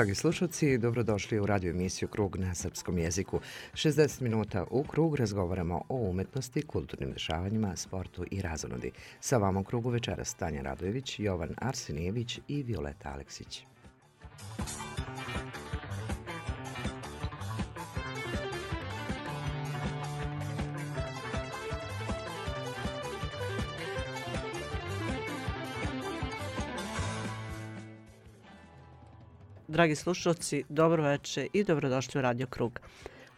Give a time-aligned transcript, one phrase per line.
[0.00, 3.40] Dragi slušalci, dobrodošli u radio emisiju Krug na srpskom jeziku.
[3.74, 8.92] 60 minuta u Krug razgovaramo o umetnosti, kulturnim dešavanjima, sportu i razonodi.
[9.20, 13.64] Sa vama u Krugu večeras Tanja Radojević, Jovan Arsenijević i Violeta Aleksić.
[29.70, 32.80] Dragi slušalci, dobro veče i dobrodošli u Radio Krug.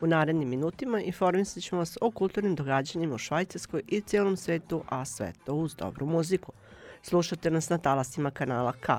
[0.00, 5.04] U narednim minutima informisat ćemo vas o kulturnim događanjima u Švajcarskoj i cijelom svetu, a
[5.04, 6.52] sve to uz dobru muziku.
[7.02, 8.92] Slušate nas na talasima kanala K.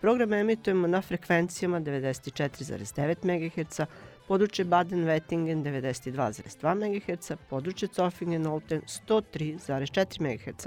[0.00, 3.80] Program emitujemo na frekvencijama 94,9 MHz,
[4.28, 10.66] područje Baden-Wettingen 92,2 MHz, područje Zofingen-Olten 103,4 MHz.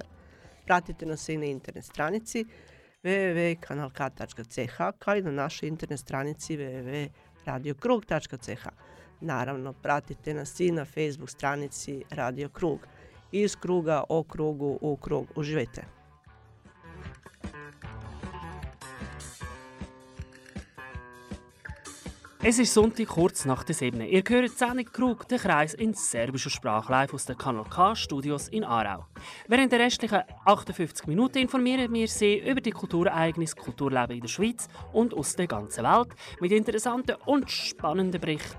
[0.65, 2.45] Pratite nas i na internet stranici
[3.03, 8.67] www.kanalk.ch kao i na našoj internet stranici www.radiokrug.ch.
[9.21, 12.79] Naravno, pratite nas i na Facebook stranici Radio Krug.
[13.31, 15.27] Iz kruga o krugu u krug.
[15.35, 15.85] Uživajte!
[22.43, 24.01] Es ist Sonntag kurz nach der 7.
[24.01, 28.47] Ihr hört Sendung Krug, den Kreis in serbischer Sprache live aus den Kanal K Studios
[28.47, 29.10] in Aarau.
[29.51, 34.69] Während der restlichen 58 Minuten informieren wir Sie über die Kulturereignisse, Kulturleben in der Schweiz
[34.93, 36.07] und aus der ganzen Welt
[36.39, 38.57] mit interessanten und spannenden Berichten.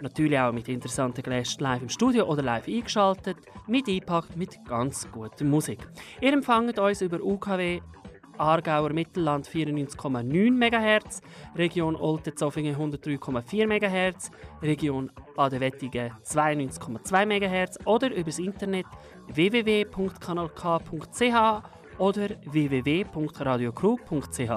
[0.00, 3.36] Natürlich auch mit interessanten Gästen live im Studio oder live eingeschaltet,
[3.66, 5.86] mit eingepackt mit ganz guter Musik.
[6.22, 7.82] Ihr empfangt uns über UKW
[8.40, 11.20] Aargauer Mittelland 94,9 MHz,
[11.56, 14.30] Region Olten-Zofingen 103,4 MHz,
[14.62, 18.86] Region Baden-Wettigen 92,2 MHz oder übers Internet
[19.34, 21.62] www.kanalk.ch
[21.98, 24.50] oder www.radiokrug.ch.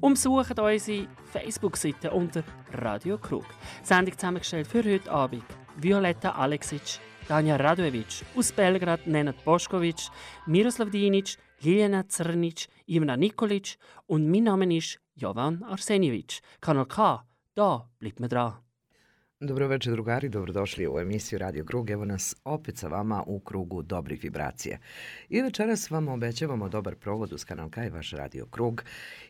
[0.00, 3.44] Umsucht unsere Facebook-Seite unter Radio Krug.
[3.82, 5.44] Sendung zusammengestellt für heute Abend
[5.76, 10.10] Violetta Aleksic, Tanja Radojevic, aus Belgrad Nenad Boškovic,
[10.46, 16.40] Miroslav Dinic, Ljiljana Crnic, Ivana Nikolic und mein Name ist Jovan Arsenjevic.
[16.60, 17.24] Kanal K,
[17.54, 18.63] da bleibt man dran.
[19.44, 21.90] Dobro večer drugari, dobrodošli u emisiju Radio Krug.
[21.90, 24.78] Evo nas opet sa vama u krugu dobrih vibracija.
[25.28, 28.84] I večeras vam obećavamo dobar provod uz kanal K i vaš Radio Krug.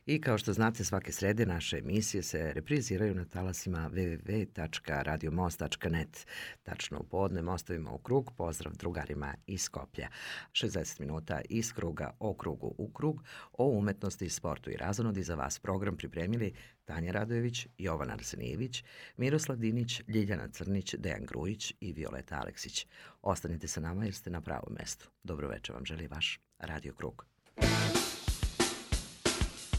[0.06, 6.26] I kao što znate, svake srede naše emisije se repriziraju na talasima www.radiomost.net.
[6.62, 8.32] Tačno u podne mostovima u krug.
[8.36, 10.08] Pozdrav drugarima iz Skoplja.
[10.52, 15.58] 60 minuta iz kruga o krugu u krug o umetnosti, sportu i razonodi za vas
[15.58, 16.52] program pripremili
[16.84, 18.84] Tanja Radojević, Jovan Arsenijević,
[19.16, 22.86] Miroslav Dinić, Ljiljana Crnić, Dejan Grujić i Violeta Aleksić.
[23.22, 25.08] Ostanite sa nama jer ste na pravom mestu.
[25.22, 27.26] Dobro večer vam želi vaš Radio Krug.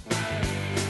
[0.05, 0.84] Ovaj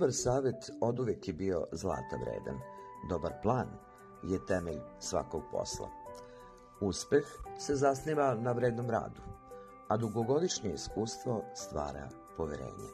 [0.00, 2.60] Dobar savet oduvek je bio zlata vredan.
[3.08, 3.68] Dobar plan
[4.22, 5.88] je temelj svakog posla.
[6.80, 7.24] Uspeh
[7.58, 9.20] se zasniva na vrednom radu,
[9.88, 12.88] a dugogodišnje iskustvo stvara poverenje.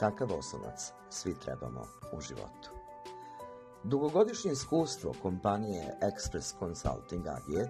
[0.00, 2.70] Takav osnovac svi trebamo u životu.
[3.84, 7.68] Dugogodišnje iskustvo kompanije Express Consulting AG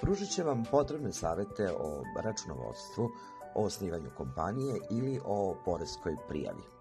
[0.00, 3.10] pružit će vam potrebne savete o računovodstvu,
[3.54, 6.79] o osnivanju kompanije ili o poreskoj prijavi.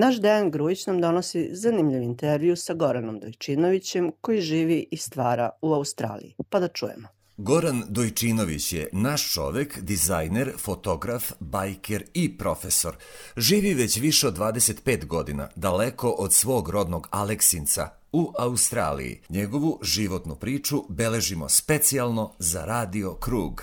[0.00, 5.74] Naš Dejan Grujić nam donosi zanimljiv intervju sa Goranom Dojčinovićem koji živi i stvara u
[5.74, 6.34] Australiji.
[6.50, 7.08] Pa da čujemo.
[7.36, 12.96] Goran Dojčinović je naš čovek, dizajner, fotograf, bajker i profesor.
[13.36, 19.20] Živi već više od 25 godina, daleko od svog rodnog Aleksinca, u Australiji.
[19.28, 23.62] Njegovu životnu priču beležimo specijalno za Radio Krug.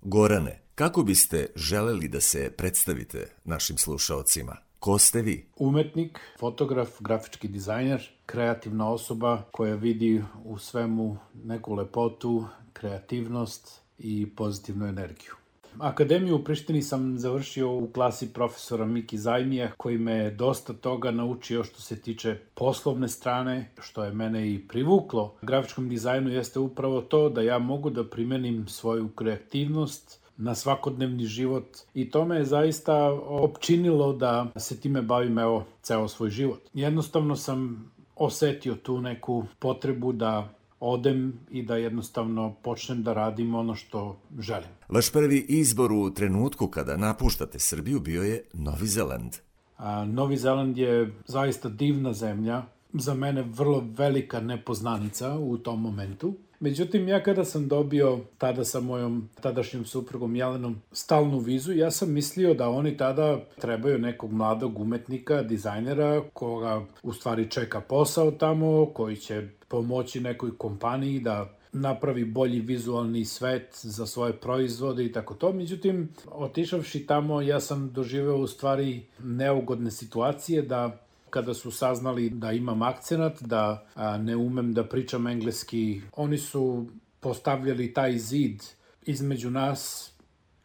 [0.00, 4.71] Gorane, kako biste želeli da se predstavite našim slušaocima?
[4.82, 5.44] Ko ste vi?
[5.56, 14.86] Umetnik, fotograf, grafički dizajner, kreativna osoba koja vidi u svemu neku lepotu, kreativnost i pozitivnu
[14.86, 15.32] energiju.
[15.78, 21.64] Akademiju u Prištini sam završio u klasi profesora Miki Zajmija, koji me dosta toga naučio
[21.64, 25.34] što se tiče poslovne strane, što je mene i privuklo.
[25.42, 31.78] Grafičkom dizajnu jeste upravo to da ja mogu da primenim svoju kreativnost, na svakodnevni život
[31.94, 36.60] i to me je zaista opčinilo da se time bavim evo ceo svoj život.
[36.74, 40.48] Jednostavno sam osetio tu neku potrebu da
[40.80, 44.68] odem i da jednostavno počnem da radim ono što želim.
[44.88, 49.32] Vaš prvi izbor u trenutku kada napuštate Srbiju bio je Novi Zeland.
[49.76, 56.34] A, Novi Zeland je zaista divna zemlja, za mene vrlo velika nepoznanica u tom momentu.
[56.62, 62.12] Međutim, ja kada sam dobio tada sa mojom tadašnjom suprugom Jelenom stalnu vizu, ja sam
[62.12, 68.86] mislio da oni tada trebaju nekog mladog umetnika, dizajnera, koga u stvari čeka posao tamo,
[68.86, 75.34] koji će pomoći nekoj kompaniji da napravi bolji vizualni svet za svoje proizvode i tako
[75.34, 75.52] to.
[75.52, 80.98] Međutim, otišavši tamo, ja sam doživeo u stvari neugodne situacije da
[81.32, 83.86] kada su saznali da imam akcenat, da
[84.20, 86.86] ne umem da pričam engleski, oni su
[87.20, 88.62] postavljali taj zid
[89.02, 90.12] između nas.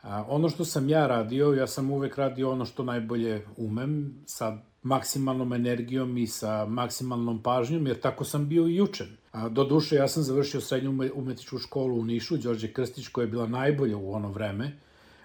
[0.01, 4.57] A, ono što sam ja radio, ja sam uvek radio ono što najbolje umem, sa
[4.83, 9.07] maksimalnom energijom i sa maksimalnom pažnjom, jer tako sam bio i učen.
[9.31, 13.31] A, do duše, ja sam završio srednju umetničku školu u Nišu, Đorđe Krstić, koja je
[13.31, 14.79] bila najbolja u ono vreme.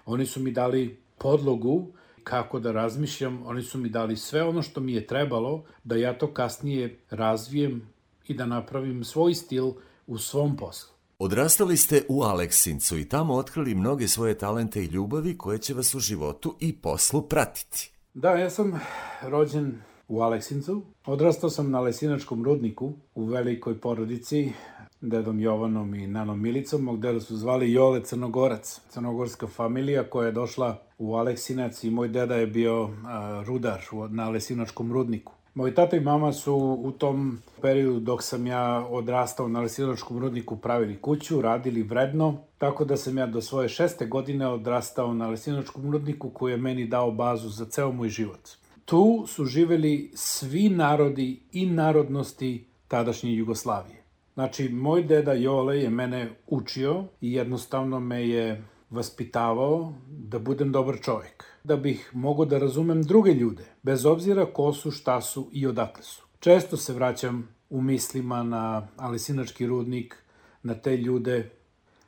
[0.05, 1.87] Oni su mi dali podlogu
[2.23, 6.17] kako da razmišljam, oni su mi dali sve ono što mi je trebalo da ja
[6.17, 7.81] to kasnije razvijem
[8.27, 9.71] i da napravim svoj stil
[10.07, 10.93] u svom poslu.
[11.19, 15.95] Odrastali ste u Aleksincu i tamo otkrili mnoge svoje talente i ljubavi koje će vas
[15.95, 17.91] u životu i poslu pratiti.
[18.13, 18.79] Da, ja sam
[19.21, 20.81] rođen u Aleksincu.
[21.05, 24.51] Odrastao sam na Lesinačkom rudniku u velikoj porodici
[25.01, 26.83] dedom Jovanom i nanom Milicom.
[26.83, 32.07] Mog deda su zvali Jole Crnogorac, crnogorska familija koja je došla u Aleksinac i moj
[32.07, 32.89] deda je bio
[33.45, 35.33] rudar na Lesinačkom rudniku.
[35.53, 40.57] Moj tata i mama su u tom periodu dok sam ja odrastao na Lesinačkom rudniku
[40.57, 45.91] pravili kuću, radili vredno, tako da sam ja do svoje šeste godine odrastao na Lesinačkom
[45.91, 48.49] rudniku koji je meni dao bazu za ceo moj život.
[48.85, 54.03] Tu su živeli svi narodi i narodnosti tadašnje Jugoslavije.
[54.33, 60.99] Znači, moj deda Jole je mene učio i jednostavno me je vaspitavao da budem dobar
[61.01, 61.43] čovjek.
[61.63, 66.03] Da bih mogao da razumem druge ljude, bez obzira ko su, šta su i odakle
[66.03, 66.23] su.
[66.39, 70.15] Često se vraćam u mislima na Alesinački rudnik,
[70.63, 71.49] na te ljude,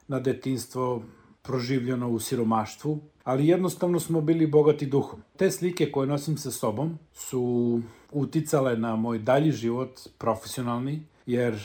[0.07, 1.03] na detinstvo
[1.41, 5.21] proživljeno u siromaštvu, ali jednostavno smo bili bogati duhom.
[5.37, 11.59] Te slike koje nosim sa sobom su uticale na moj dalji život, profesionalni, jer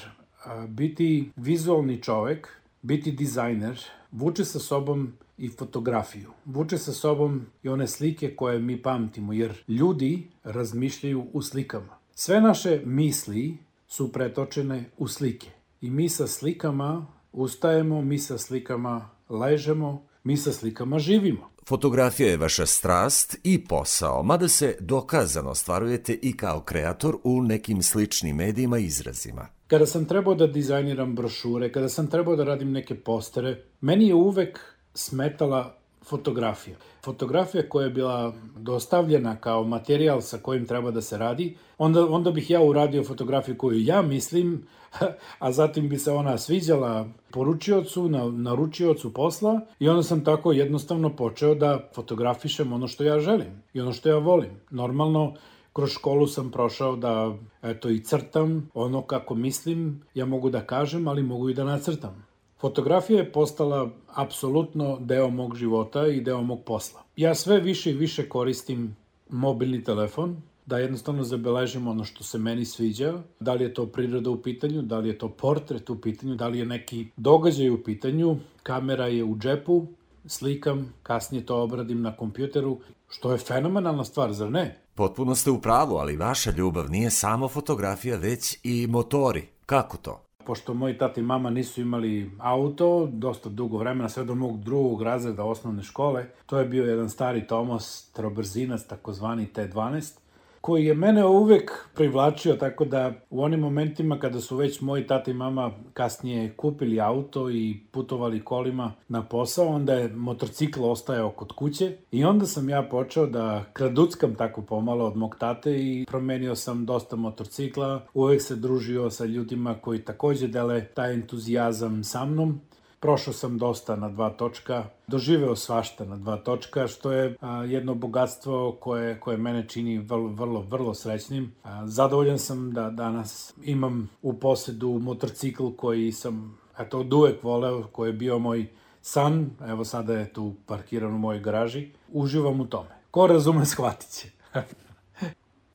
[0.68, 2.48] biti vizualni čovek,
[2.82, 3.80] biti dizajner,
[4.12, 6.30] vuče sa sobom i fotografiju.
[6.44, 11.98] Vuče sa sobom i one slike koje mi pamtimo, jer ljudi razmišljaju u slikama.
[12.14, 15.50] Sve naše misli su pretočene u slike.
[15.80, 21.50] I mi sa slikama ustajemo, mi sa slikama ležemo, mi sa slikama živimo.
[21.68, 27.82] Fotografija je vaša strast i posao, mada se dokazano stvarujete i kao kreator u nekim
[27.82, 29.59] sličnim medijima i izrazima.
[29.70, 34.14] Kada sam trebao da dizajniram brošure, kada sam trebao da radim neke postere, meni je
[34.14, 34.58] uvek
[34.94, 35.74] smetala
[36.04, 36.76] fotografija.
[37.04, 42.30] Fotografija koja je bila dostavljena kao materijal sa kojim treba da se radi, onda, onda
[42.30, 44.66] bih ja uradio fotografiju koju ja mislim,
[45.44, 51.16] a zatim bi se ona sviđala poručiocu, na, naručiocu posla i onda sam tako jednostavno
[51.16, 54.50] počeo da fotografišem ono što ja želim i ono što ja volim.
[54.70, 55.34] Normalno,
[55.72, 61.08] kroz školu sam prošao da eto i crtam ono kako mislim, ja mogu da kažem,
[61.08, 62.26] ali mogu i da nacrtam.
[62.60, 67.02] Fotografija je postala apsolutno deo mog života i deo mog posla.
[67.16, 68.96] Ja sve više i više koristim
[69.28, 70.36] mobilni telefon,
[70.66, 74.82] da jednostavno zabeležim ono što se meni sviđa, da li je to priroda u pitanju,
[74.82, 79.06] da li je to portret u pitanju, da li je neki događaj u pitanju, kamera
[79.06, 79.86] je u džepu,
[80.26, 84.78] slikam, kasnije to obradim na kompjuteru, što je fenomenalna stvar, zar ne?
[85.00, 89.48] Potpuno ste u pravu, ali vaša ljubav nije samo fotografija, već i motori.
[89.66, 90.20] Kako to?
[90.44, 95.02] Pošto moji tata i mama nisu imali auto dosta dugo vremena, sve do mog drugog
[95.02, 100.18] razreda osnovne škole, to je bio jedan stari Tomos trobrzinac, takozvani T12,
[100.60, 105.30] koji je mene uvek privlačio, tako da u onim momentima kada su već moji tata
[105.30, 111.52] i mama kasnije kupili auto i putovali kolima na posao, onda je motorcikl ostajao kod
[111.52, 116.56] kuće i onda sam ja počeo da kraduckam tako pomalo od mog tate i promenio
[116.56, 122.60] sam dosta motorcikla, uvek se družio sa ljudima koji takođe dele taj entuzijazam sa mnom
[123.00, 127.94] Prošao sam dosta na dva točka, doživeo svašta na dva točka, što je a, jedno
[127.94, 131.52] bogatstvo koje, koje mene čini vrlo, vrlo, vrlo srećnim.
[131.62, 137.82] A, zadovoljan sam da danas imam u posedu motorcikl koji sam eto, od uvek voleo,
[137.92, 138.66] koji je bio moj
[139.02, 141.88] san, evo sada je tu parkiran u mojoj garaži.
[142.12, 142.90] Uživam u tome.
[143.10, 144.28] Ko razume, shvatit će.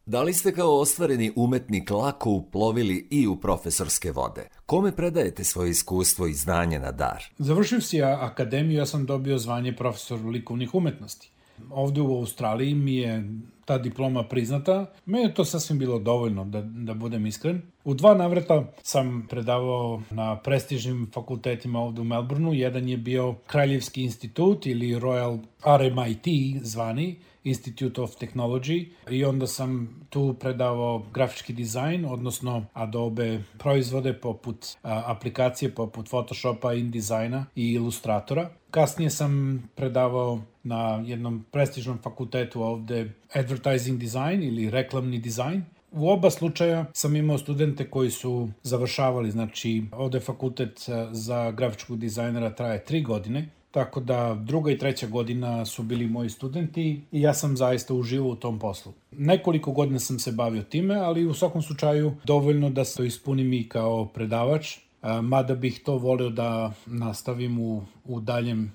[0.07, 4.47] Da li ste kao ostvareni umetnik lako uplovili i u profesorske vode?
[4.65, 7.23] Kome predajete svoje iskustvo i znanje na dar?
[7.37, 11.29] Završio si akademiju, ja sam dobio zvanje profesor likovnih umetnosti.
[11.71, 13.29] Ovde u Australiji mi je
[13.65, 14.85] ta diploma priznata.
[15.05, 17.61] Me je to sasvim bilo dovoljno, da, da budem iskren.
[17.83, 22.53] U dva navrata sam predavao na prestižnim fakultetima ovde u Melbourneu.
[22.53, 26.27] Jedan je bio Kraljevski institut ili Royal RMIT
[26.61, 34.65] zvani, Institute of Technology i onda sam tu predavao grafički dizajn, odnosno Adobe proizvode poput
[34.83, 38.49] a, aplikacije poput Photoshopa, InDesigna i Illustratora.
[38.71, 46.29] Kasnije sam predavao na jednom prestižnom fakultetu ovde Advertising Design ili reklamni dizajn U oba
[46.29, 53.01] slučaja sam imao studente koji su završavali, znači ovde fakultet za grafičkog dizajnera traje tri
[53.01, 57.93] godine, Tako da druga i treća godina su bili moji studenti i ja sam zaista
[57.93, 58.93] uživao u tom poslu.
[59.11, 63.53] Nekoliko godina sam se bavio time, ali u svakom slučaju dovoljno da se to ispunim
[63.53, 64.77] i kao predavač,
[65.21, 68.71] mada bih to volio da nastavim u, u daljem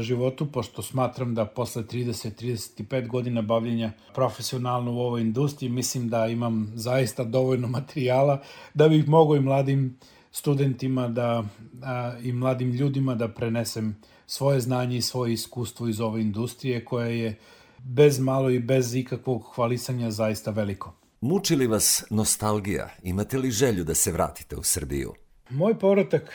[0.00, 6.72] životu, pošto smatram da posle 30-35 godina bavljenja profesionalno u ovoj industriji, mislim da imam
[6.74, 8.42] zaista dovoljno materijala
[8.74, 9.98] da bih mogao i mladim
[10.32, 11.44] studentima da,
[11.82, 17.06] a, i mladim ljudima da prenesem svoje znanje i svoje iskustvo iz ove industrije koja
[17.06, 17.38] je
[17.78, 20.94] bez malo i bez ikakvog hvalisanja zaista veliko.
[21.20, 22.88] Muči li vas nostalgija?
[23.02, 25.14] Imate li želju da se vratite u Srbiju?
[25.50, 26.30] Moj povratak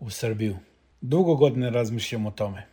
[0.00, 0.56] u Srbiju.
[1.00, 2.66] Dugo godine razmišljam o tome.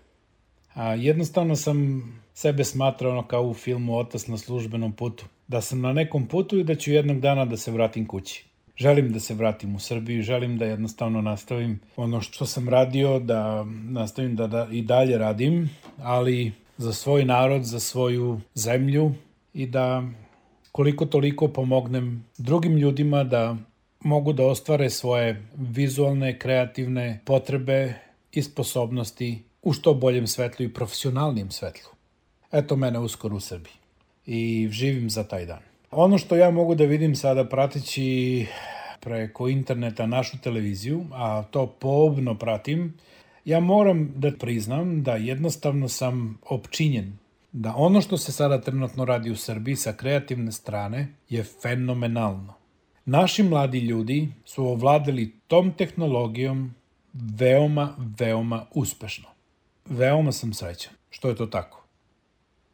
[0.73, 5.25] A jednostavno sam sebe smatrao ono kao u filmu Otac na službenom putu.
[5.47, 8.45] Da sam na nekom putu i da ću jednog dana da se vratim kući
[8.77, 13.63] želim da se vratim u Srbiju, želim da jednostavno nastavim ono što sam radio, da
[13.89, 19.11] nastavim da, da i dalje radim, ali za svoj narod, za svoju zemlju
[19.53, 20.03] i da
[20.71, 23.55] koliko toliko pomognem drugim ljudima da
[23.99, 27.93] mogu da ostvare svoje vizualne, kreativne potrebe
[28.37, 31.91] i sposobnosti u što boljem svetlu i profesionalnijem svetlu.
[32.51, 33.73] Eto mene uskoro u Srbiji
[34.25, 35.59] i živim za taj dan.
[35.91, 38.47] Ono što ja mogu da vidim sada prateći
[38.99, 42.93] preko interneta našu televiziju, a to poobno pratim,
[43.45, 47.17] ja moram da priznam da jednostavno sam opčinjen
[47.51, 52.53] da ono što se sada trenutno radi u Srbiji sa kreativne strane je fenomenalno.
[53.05, 56.73] Naši mladi ljudi su ovladali tom tehnologijom
[57.39, 59.29] veoma, veoma uspešno.
[59.85, 61.85] Veoma sam srećan što je to tako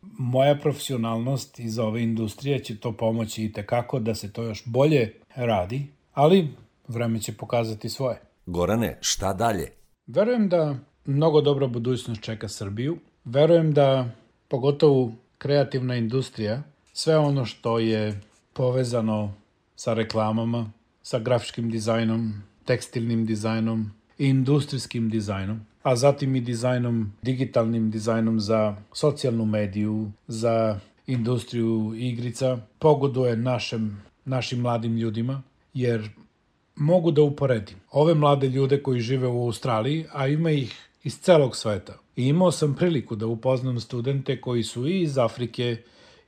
[0.01, 5.13] moja profesionalnost iz ove industrije će to pomoći i tekako da se to još bolje
[5.36, 6.47] radi, ali
[6.88, 8.21] vreme će pokazati svoje.
[8.45, 9.71] Gorane, šta dalje?
[10.08, 10.75] Verujem da
[11.06, 12.97] mnogo dobra budućnost čeka Srbiju.
[13.25, 14.10] Verujem da
[14.47, 18.21] pogotovo kreativna industrija, sve ono što je
[18.54, 19.34] povezano
[19.75, 20.71] sa reklamama,
[21.04, 22.34] sa grafičkim dizajnom,
[22.65, 23.91] tekstilnim dizajnom
[24.29, 33.38] industrijskim dizajnom, a zatim i dizajnom, digitalnim dizajnom za socijalnu mediju, za industriju igrica, pogoduje
[33.38, 35.41] našem, našim mladim ljudima,
[35.73, 36.10] jer
[36.75, 41.55] mogu da uporedim ove mlade ljude koji žive u Australiji, a ima ih iz celog
[41.55, 41.97] sveta.
[42.15, 45.77] I imao sam priliku da upoznam studente koji su i iz Afrike,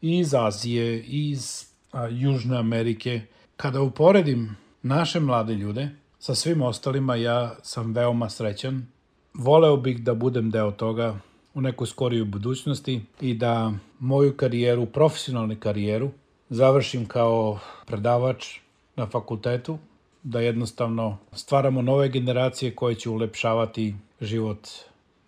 [0.01, 3.21] i iz Azije, i iz a, Južne Amerike.
[3.57, 5.89] Kada uporedim naše mlade ljude
[6.23, 8.85] sa svim ostalima, ja sam veoma srećan
[9.33, 11.19] voleo bih da budem deo toga
[11.53, 16.11] u nekoj skorijoj budućnosti i da moju karijeru, profesionalnu karijeru,
[16.49, 18.59] završim kao predavač
[18.95, 19.77] na fakultetu,
[20.23, 24.67] da jednostavno stvaramo nove generacije koje će ulepšavati život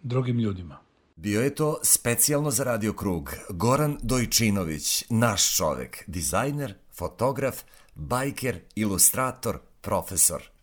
[0.04, 0.78] drugim ljudima.
[1.16, 7.62] Bio je to specijalno za Radio Krug Goran Dojčinović, naš čovek, dizajner, fotograf,
[7.96, 10.55] bajker, ilustrator, profesor.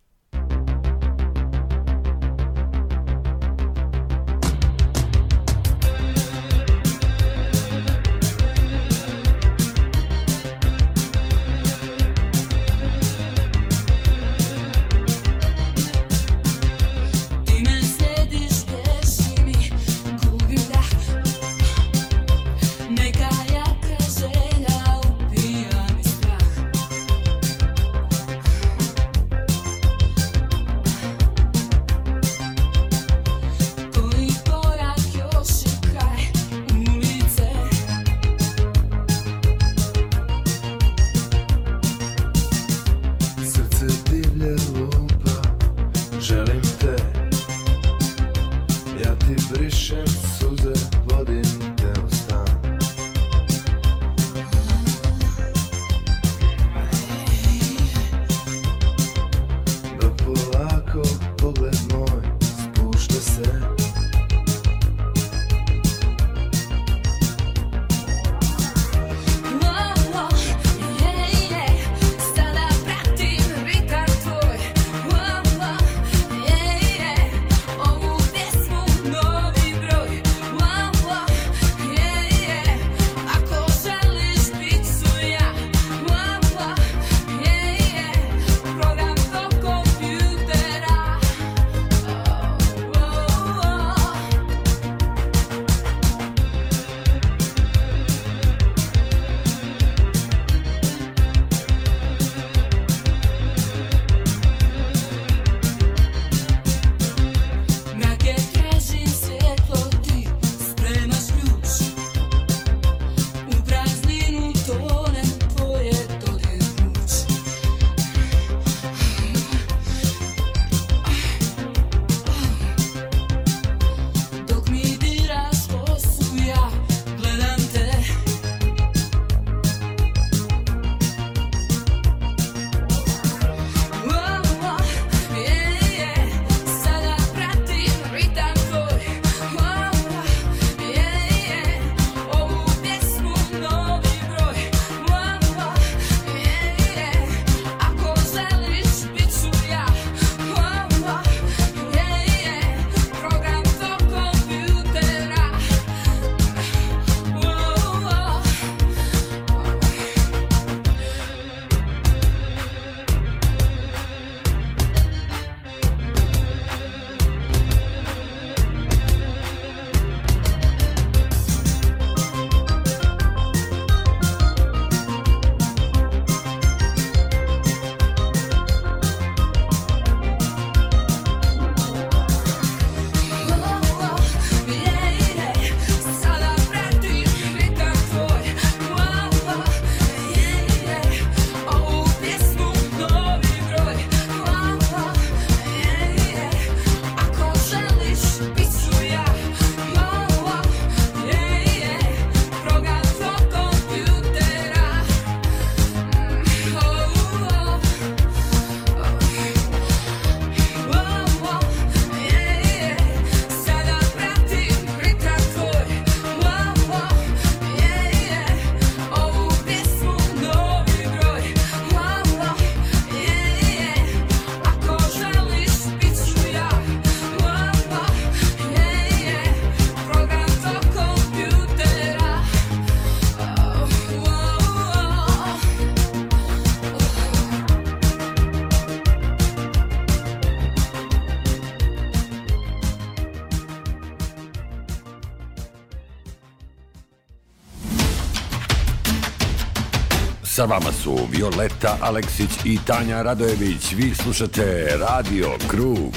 [250.63, 253.93] Sa vama su Violeta Aleksić i Tanja Radojević.
[253.93, 256.13] Vi slušate Radio Krug.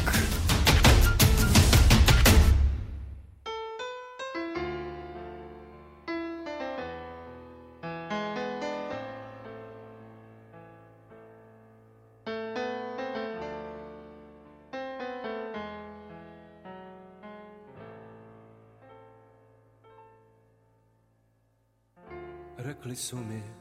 [22.59, 23.56] Rekli su mi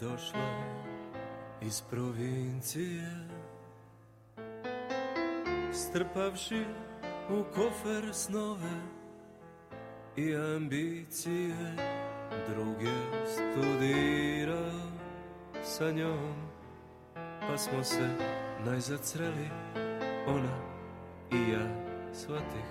[0.00, 0.76] došla
[1.62, 3.28] iz provincije.
[5.72, 6.64] Strpavši
[7.30, 8.80] u kofer snove
[10.16, 11.56] i ambicije
[12.48, 12.92] druge
[13.26, 14.90] studirao
[15.62, 16.34] sa njom
[17.40, 18.10] pa smo se
[18.64, 19.50] najzad sreli
[20.26, 20.58] ona
[21.32, 21.66] i ja
[22.12, 22.66] shvatih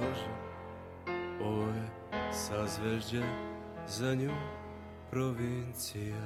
[0.00, 0.32] Bože
[1.44, 1.88] ovo je
[2.32, 3.22] sazvežđe
[3.86, 4.32] za nju
[5.12, 6.24] provincija.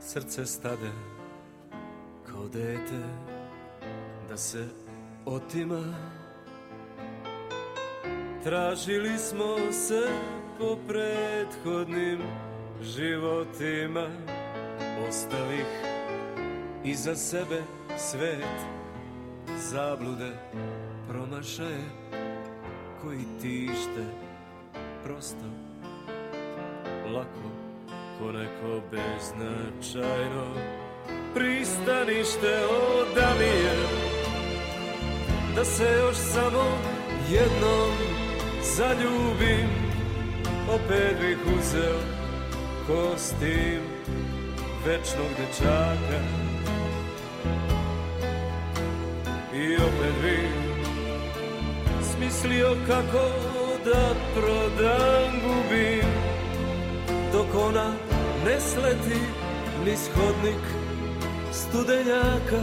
[0.00, 0.90] Srce stade
[2.26, 3.02] kao dete
[4.28, 4.68] da se
[5.24, 5.82] otima.
[8.44, 10.08] Tražili smo se
[10.58, 12.18] po prethodnim
[12.82, 14.06] životima
[15.08, 15.66] Ostavih
[16.84, 17.62] iza sebe
[17.98, 18.58] svet
[19.70, 20.32] Zablude
[21.08, 22.01] promašaje
[23.02, 24.04] koji tište
[25.04, 25.46] prosto
[27.14, 27.50] lako
[28.18, 30.46] ko neko beznačajno
[31.34, 32.60] pristanište
[33.00, 33.74] odalije
[35.56, 36.78] da se još samo
[37.30, 37.96] jednom
[38.76, 39.68] zaljubim
[40.74, 41.98] opet bih uzeo
[42.86, 43.80] kostim
[44.86, 46.20] večnog dečaka.
[49.54, 50.61] I opet bih
[52.42, 53.28] smislio kako
[53.84, 56.08] da prodam gubim
[57.32, 57.94] dok ona
[58.44, 59.20] ne sleti
[59.84, 60.62] niz hodnik
[61.52, 62.62] studenjaka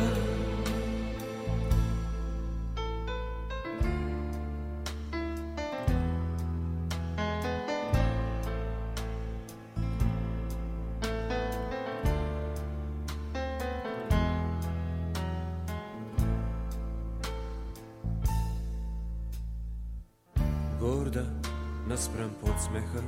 [21.90, 23.02] naspram podsmeha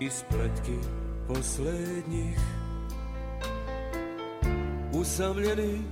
[0.00, 0.78] i spletki
[1.28, 2.38] poslednjih.
[4.92, 5.82] Usamljeni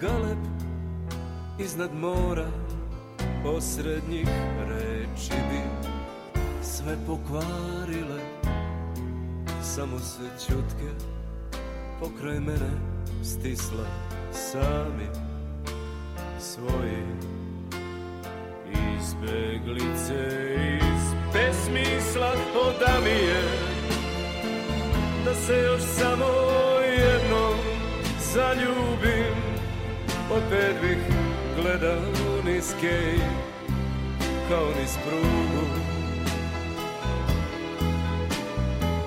[0.00, 0.38] galeb
[1.58, 2.46] iznad mora
[3.44, 4.28] Posrednjih
[4.68, 5.90] reči bi
[6.62, 8.20] sve pokvarile.
[9.62, 10.90] Samo se čutke
[12.00, 12.70] pokraj mene
[13.24, 13.86] stisla
[14.32, 15.08] Sami
[16.38, 17.04] svoji
[18.98, 20.28] izbeglice
[20.78, 22.32] iz besmisla
[23.04, 23.42] mi je
[25.24, 26.26] da se još samo
[26.98, 27.54] jednom
[28.32, 29.34] zaljubim.
[30.30, 30.98] Opet bih
[31.62, 33.18] gledao niz kej
[34.48, 35.66] kao niz prugu.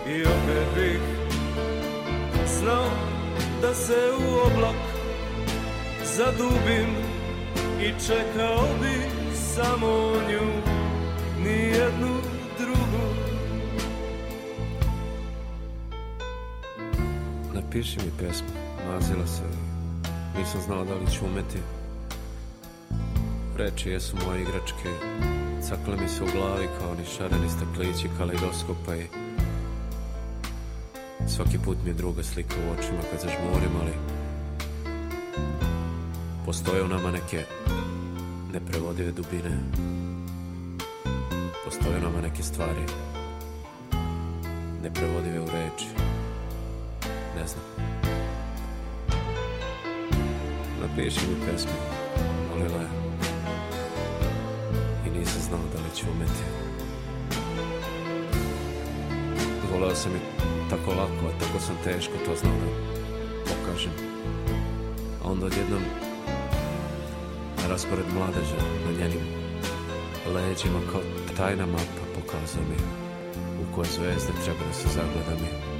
[0.08, 1.00] I opet bih
[2.48, 2.90] znao
[3.62, 4.76] da se u oblak
[6.04, 7.14] zadubim
[7.84, 9.08] I čekao bih
[9.56, 10.74] samo nju,
[11.44, 12.16] nijednu
[12.60, 13.06] drugu.
[17.54, 18.48] Napiši mi pesmu,
[18.88, 19.44] mazila se.
[20.38, 21.60] Nisam znala da li ću umeti.
[23.58, 24.90] Reči jesu moje igračke
[25.62, 29.08] Cakle mi se u glavi kao ni šareni staklići kaleidoskopa i
[31.28, 33.92] Svaki put mi je druga slika u očima kad zažmurim, ali
[36.46, 37.46] Postoje u nama neke
[38.54, 39.58] neprevodive dubine
[41.74, 42.86] Postoje nama neke stvari
[44.84, 45.88] Neprevodive u reči.
[47.36, 47.66] Ne znam.
[50.82, 51.72] Napiši mi pesmu
[52.50, 52.90] Molila je.
[55.08, 56.44] I nisam znao da li ću umeti.
[59.74, 60.20] Voleo sam je
[60.70, 62.70] tako lako, a tako sam teško to znao da
[63.44, 63.94] pokažem.
[65.24, 65.82] A onda odjednom
[67.70, 69.22] raspored mladeža na njenim
[70.34, 71.02] leđima kao
[71.38, 72.78] tajna mapa pokazao mi
[73.62, 75.73] u koje zvezde treba da se zagledam i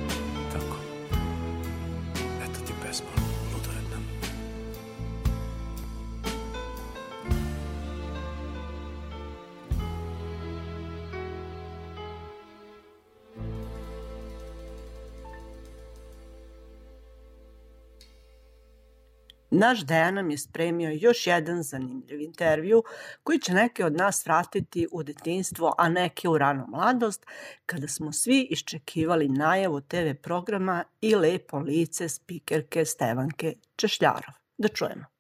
[19.64, 22.84] Naš Dejan nam je spremio još jedan zanimljiv intervju
[23.24, 27.26] koji će neke od nas vratiti u detinstvo, a neke u ranu mladost,
[27.66, 34.34] kada smo svi iščekivali najavu TV programa i lepo lice spikerke Stevanke Češljarov.
[34.58, 35.13] Da čujemo.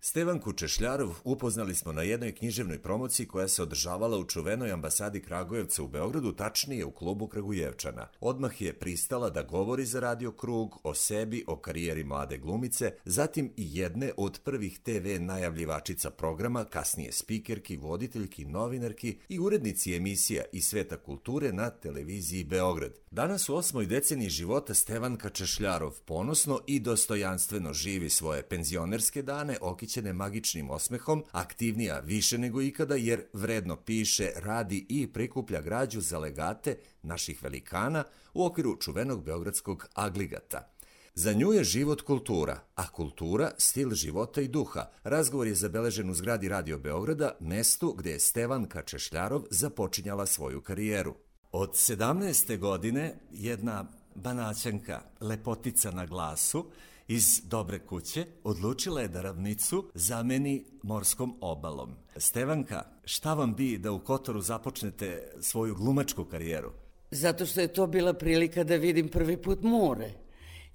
[0.00, 5.82] Stevan Kučešljarov upoznali smo na jednoj književnoj promociji koja se održavala u čuvenoj ambasadi Kragujevca
[5.82, 8.08] u Beogradu, tačnije u klubu Kragujevčana.
[8.20, 13.52] Odmah je pristala da govori za Radio Krug o sebi, o karijeri mlade glumice, zatim
[13.56, 20.62] i jedne od prvih TV najavljivačica programa, kasnije spikerki, voditeljki, novinarki i urednici emisija i
[20.62, 22.92] sveta kulture na televiziji Beograd.
[23.10, 30.12] Danas u osmoj deceniji života Stevan Kačešljarov ponosno i dostojanstveno živi svoje penzionerske dane okićene
[30.12, 36.76] magičnim osmehom, aktivnija više nego ikada jer vredno piše, radi i prikuplja građu za legate
[37.02, 40.72] naših velikana u okviru čuvenog beogradskog agligata.
[41.14, 44.90] Za nju je život kultura, a kultura stil života i duha.
[45.04, 51.14] Razgovor je zabeležen u zgradi Radio Beograda, mestu gde je Stevan Kačešljarov započinjala svoju karijeru.
[51.52, 52.58] Od 17.
[52.58, 56.70] godine jedna banaćanka, lepotica na glasu,
[57.08, 61.94] iz dobre kuće, odlučila je da ravnicu zameni morskom obalom.
[62.16, 66.72] Stevanka, šta vam bi da u Kotoru započnete svoju glumačku karijeru?
[67.10, 70.12] Zato što je to bila prilika da vidim prvi put more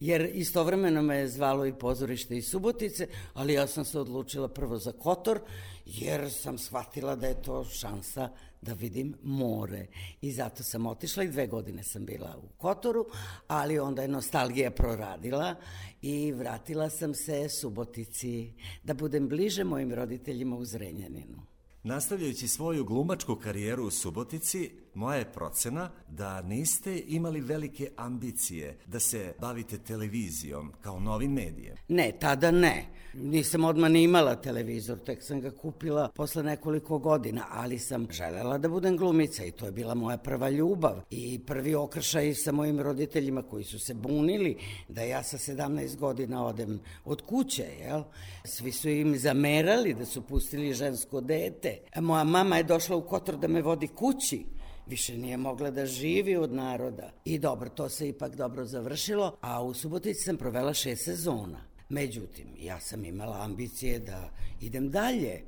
[0.04, 4.78] jer istovremeno me je zvalo i pozorište iz Subotice, ali ja sam se odlučila prvo
[4.78, 5.40] za Kotor,
[5.86, 8.30] jer sam shvatila da je to šansa
[8.62, 9.88] da vidim more.
[10.22, 13.06] I zato sam otišla i dve godine sam bila u Kotoru,
[13.48, 15.56] ali onda je nostalgija proradila
[16.02, 21.38] i vratila sam se Subotici da budem bliže mojim roditeljima u Zrenjaninu.
[21.84, 29.00] Nastavljajući svoju glumačku karijeru u Subotici, moja je procena da niste imali velike ambicije da
[29.00, 31.76] se bavite televizijom kao novim medijem.
[31.88, 32.86] Ne, tada ne.
[33.14, 38.58] Nisam odmah ni imala televizor, tek sam ga kupila posle nekoliko godina, ali sam želela
[38.58, 42.80] da budem glumica i to je bila moja prva ljubav i prvi okršaj sa mojim
[42.80, 48.04] roditeljima koji su se bunili da ja sa 17 godina odem od kuće, jel?
[48.46, 51.78] Svi su im zamerali da su pustili žensko dete.
[51.96, 54.46] Moja mama je došla u Kotor da me vodi kući
[54.88, 57.12] više nije mogla da živi od naroda.
[57.26, 61.74] I dobro, to se ipak dobro završilo, a u Subotici sam provela šest sezona.
[61.90, 64.30] Međutim, ja sam imala ambicije da
[64.62, 65.42] idem dalje.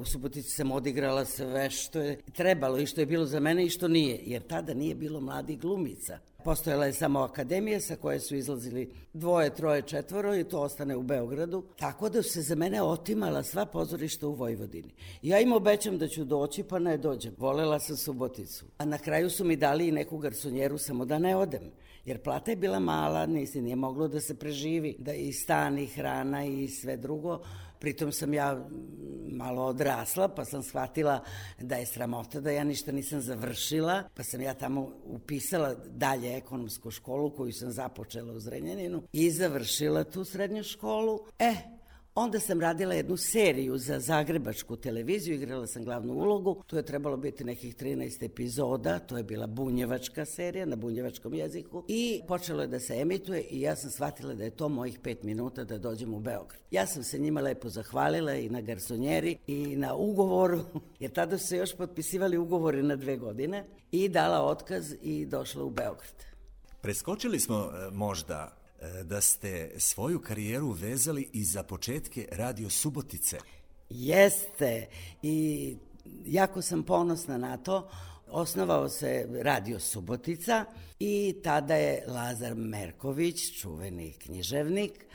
[0.00, 3.70] U Subotici sam odigrala sve što je trebalo i što je bilo za mene i
[3.70, 6.18] što nije, jer tada nije bilo mladih glumica.
[6.46, 11.02] Postojala je samo akademija sa koje su izlazili dvoje, troje, četvoro i to ostane u
[11.02, 11.64] Beogradu.
[11.78, 14.94] Tako da se za mene otimala sva pozorišta u Vojvodini.
[15.22, 17.34] Ja im obećam da ću doći, pa ne dođem.
[17.38, 18.64] Volela sam Suboticu.
[18.78, 21.70] A na kraju su mi dali i neku garsonjeru samo da ne odem
[22.06, 25.86] jer plata je bila mala, nisi nije moglo da se preživi, da i stan i
[25.86, 27.40] hrana i sve drugo.
[27.78, 28.68] Pritom sam ja
[29.36, 31.20] malo odrasla, pa sam shvatila
[31.60, 36.90] da je sramota da ja ništa nisam završila, pa sam ja tamo upisala dalje ekonomsku
[36.90, 41.20] školu koju sam započela u Zrenjaninu i završila tu srednju školu.
[41.38, 41.54] E,
[42.18, 47.16] Onda sam radila jednu seriju za zagrebačku televiziju, igrala sam glavnu ulogu, tu je trebalo
[47.16, 52.68] biti nekih 13 epizoda, to je bila bunjevačka serija na bunjevačkom jeziku i počelo je
[52.68, 56.14] da se emituje i ja sam shvatila da je to mojih pet minuta da dođem
[56.14, 56.60] u Beograd.
[56.70, 60.60] Ja sam se njima lepo zahvalila i na garsonjeri i na ugovoru,
[61.00, 65.64] jer tada su se još potpisivali ugovori na dve godine i dala otkaz i došla
[65.64, 66.24] u Beograd.
[66.80, 68.56] Preskočili smo e, možda
[69.04, 73.38] da ste svoju karijeru vezali i za početke Radio Subotice.
[73.90, 74.86] Jeste
[75.22, 75.76] i
[76.26, 77.88] jako sam ponosna na to.
[78.26, 80.64] Osnovao se Radio Subotica
[80.98, 85.06] i tada je Lazar Merković, čuveni književnik,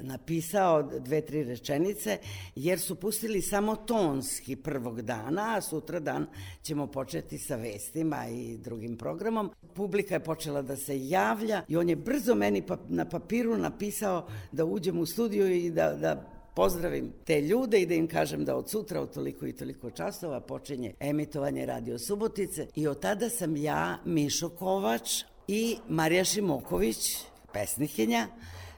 [0.00, 2.18] napisao dve, tri rečenice,
[2.54, 6.26] jer su pustili samo tonski prvog dana, a sutra dan
[6.62, 9.50] ćemo početi sa vestima i drugim programom.
[9.74, 14.26] Publika je počela da se javlja i on je brzo meni pa, na papiru napisao
[14.52, 18.56] da uđem u studiju i da, da pozdravim te ljude i da im kažem da
[18.56, 23.56] od sutra od toliko i toliko časova počinje emitovanje Radio Subotice i od tada sam
[23.56, 27.18] ja, Mišo Kovač i Marija Šimoković,
[27.52, 28.26] pesnikinja,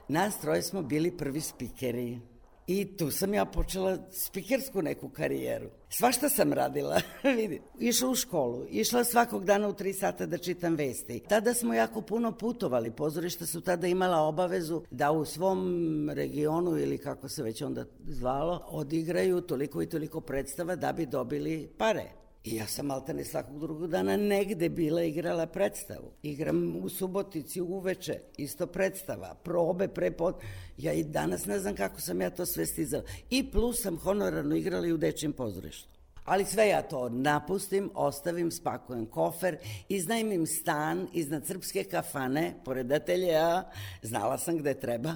[0.07, 2.19] Nas troje smo bili prvi spikeri.
[2.67, 5.69] I tu sam ja počela spikersku neku karijeru.
[5.89, 7.01] Svašta sam radila,
[7.37, 7.61] vidi.
[7.79, 11.23] Išla u školu, išla svakog dana u tri sata da čitam vesti.
[11.29, 16.97] Tada smo jako puno putovali, pozorišta su tada imala obavezu da u svom regionu ili
[16.97, 22.24] kako se već onda zvalo, odigraju toliko i toliko predstava da bi dobili pare.
[22.45, 26.11] I ja sam maltene svakog drugog dana negde bila igrala predstavu.
[26.23, 30.35] Igram u Subotici uveče, isto predstava, probe, prepod...
[30.77, 33.03] Ja i danas ne znam kako sam ja to sve stizala.
[33.29, 35.89] I plus sam honorarno igrala i u dečjem pozorištu.
[36.25, 39.57] Ali sve ja to napustim, ostavim, spakujem kofer,
[39.89, 43.71] iznajmim stan iznad srpske kafane, pored ateljeja,
[44.01, 45.13] znala sam gde treba,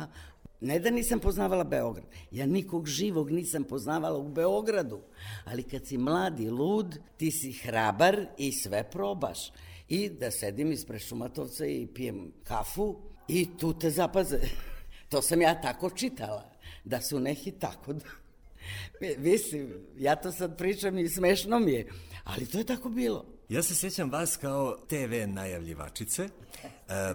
[0.62, 5.01] Ne da nisam poznavala Beograd, ja nikog živog nisam poznavala u Beogradu,
[5.45, 9.51] ali kad si mladi, lud, ti si hrabar i sve probaš.
[9.88, 12.95] I da sedim ispred Šumatovca i pijem kafu
[13.28, 14.39] i tu te zapaze.
[15.10, 16.51] To sam ja tako čitala,
[16.84, 18.05] da su neki tako da...
[19.18, 21.88] Mislim, ja to sad pričam i smešno mi je,
[22.24, 23.26] ali to je tako bilo.
[23.49, 26.30] Ja se sjećam vas kao TV najavljivačice, e,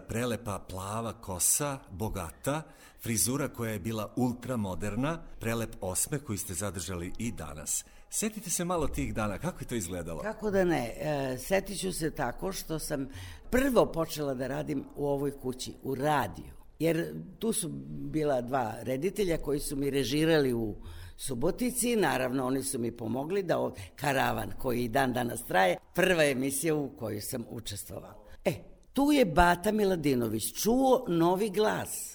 [0.08, 2.62] prelepa plava kosa, bogata,
[3.04, 7.84] frizura koja je bila ultramoderna, prelep osmeh koji ste zadržali i danas.
[8.10, 10.22] Setite se malo tih dana, kako je to izgledalo?
[10.22, 13.08] Kako da ne, e, setit ću se tako što sam
[13.50, 16.52] prvo počela da radim u ovoj kući, u radiju.
[16.78, 20.74] Jer tu su bila dva reditelja koji su mi režirali u
[21.16, 26.74] Subotici, naravno oni su mi pomogli da od Karavan, koji dan danas traje, prva emisija
[26.74, 28.24] u kojoj sam učestvovala.
[28.44, 28.52] E,
[28.92, 32.13] tu je Bata Miladinović čuo novi glas.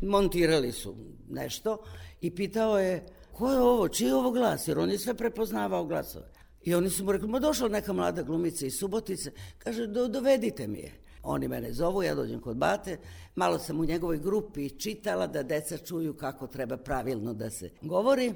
[0.00, 0.96] Montirali su
[1.28, 1.78] nešto
[2.20, 4.68] i pitao je, ko je ovo, čiji je ovo glas?
[4.68, 6.36] Jer on je sve prepoznavao glasove.
[6.62, 10.66] I oni su mu rekli, ma došla neka mlada glumica iz Subotice, kaže, do, dovedite
[10.66, 10.92] mi je.
[11.22, 12.98] Oni mene zovu, ja dođem kod bate,
[13.34, 18.34] malo sam u njegovoj grupi čitala da deca čuju kako treba pravilno da se govori.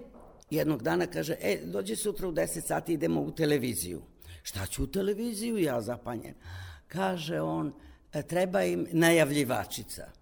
[0.50, 4.02] Jednog dana kaže, e, dođi sutra u 10 sati, idemo u televiziju.
[4.42, 5.58] Šta ću u televiziju?
[5.58, 6.34] Ja zapanjen.
[6.88, 7.72] Kaže on,
[8.12, 10.19] e, treba im najavljivačica.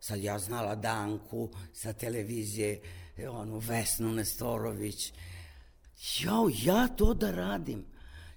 [0.00, 2.80] Sad ja znala Danku sa televizije,
[3.30, 5.12] onu Vesnu Nestorović.
[6.18, 7.84] Jo, ja to da radim.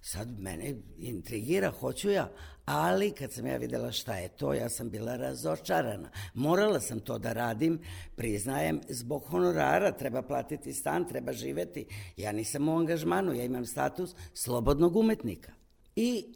[0.02, 2.30] Sad mene intrigira, hoću ja,
[2.66, 6.10] ali kad sam ja videla šta je to, ja sam bila razočarana.
[6.34, 7.80] Morala sam to da radim,
[8.16, 11.86] priznajem, zbog honorara, treba platiti stan, treba živeti.
[12.18, 15.52] Ja nisam u angažmanu, ja imam status slobodnog umetnika.
[15.96, 16.34] I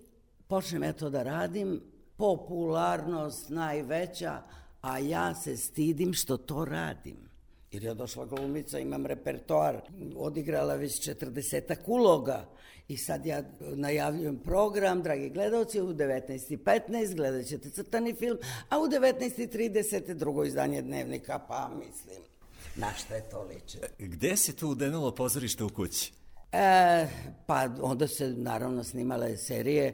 [0.48, 1.82] počnem ja to da radim,
[2.18, 4.42] popularnost najveća,
[4.86, 7.18] a ja se stidim što to radim.
[7.72, 9.82] Jer je došla glumica, imam repertoar,
[10.16, 12.46] odigrala već 40 uloga
[12.88, 18.38] i sad ja najavljujem program, dragi gledalci, u 19.15 gledat ćete crtani film,
[18.70, 22.22] a u 19.30 drugo izdanje dnevnika, pa mislim,
[22.76, 23.80] na šta je to liče.
[24.00, 26.14] Gde se tu udenulo pozorište u kući?
[26.52, 27.08] E,
[27.46, 29.94] pa onda se naravno snimale serije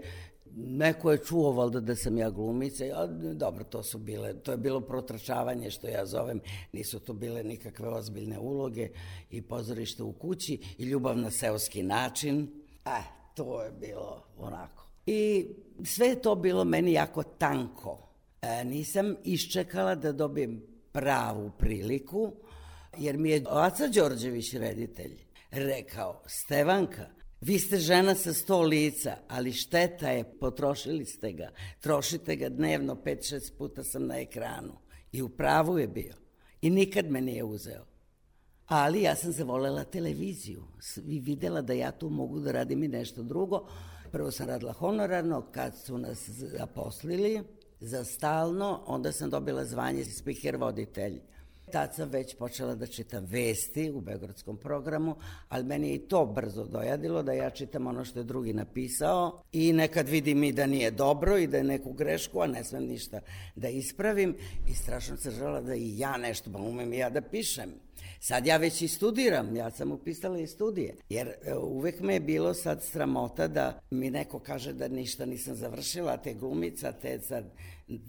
[0.55, 4.57] Neko je čuo valjda da sam ja glumica, a dobro, to su bile, to je
[4.57, 6.39] bilo protračavanje što ja zovem,
[6.73, 8.89] nisu to bile nikakve ozbiljne uloge
[9.29, 12.47] i pozorište u kući i ljubav na seoski način,
[12.85, 13.01] a
[13.35, 14.87] to je bilo onako.
[15.05, 15.47] I
[15.83, 18.09] sve je to bilo meni jako tanko.
[18.41, 22.31] E, nisam iščekala da dobijem pravu priliku,
[22.97, 25.17] jer mi je Aca Đorđević reditelj
[25.51, 27.07] rekao, Stevanka,
[27.41, 31.49] Vi ste žena sa sto lica, ali šteta je, potrošili ste ga.
[31.79, 34.77] Trošite ga dnevno, pet, šest puta sam na ekranu.
[35.11, 36.13] I u pravu je bio.
[36.61, 37.85] I nikad me nije uzeo.
[38.67, 40.63] Ali ja sam zavolela televiziju
[41.07, 43.67] i videla da ja tu mogu da radim i nešto drugo.
[44.11, 47.43] Prvo sam radila honorarno, kad su nas zaposlili
[47.79, 51.21] za stalno, onda sam dobila zvanje speaker voditelj.
[51.71, 55.15] Tad sam već počela da čitam vesti u beogradskom programu,
[55.49, 59.41] ali meni je i to brzo dojadilo da ja čitam ono što je drugi napisao
[59.51, 62.83] i nekad vidim i da nije dobro i da je neku grešku, a ne smem
[62.83, 63.19] ništa
[63.55, 64.35] da ispravim
[64.67, 67.69] i strašno se žela da i ja nešto, pa umem i ja da pišem.
[68.19, 72.19] Sad ja već i studiram, ja sam upisala i studije, jer e, uvek me je
[72.19, 77.45] bilo sad sramota da mi neko kaže da ništa nisam završila, te glumica, te sad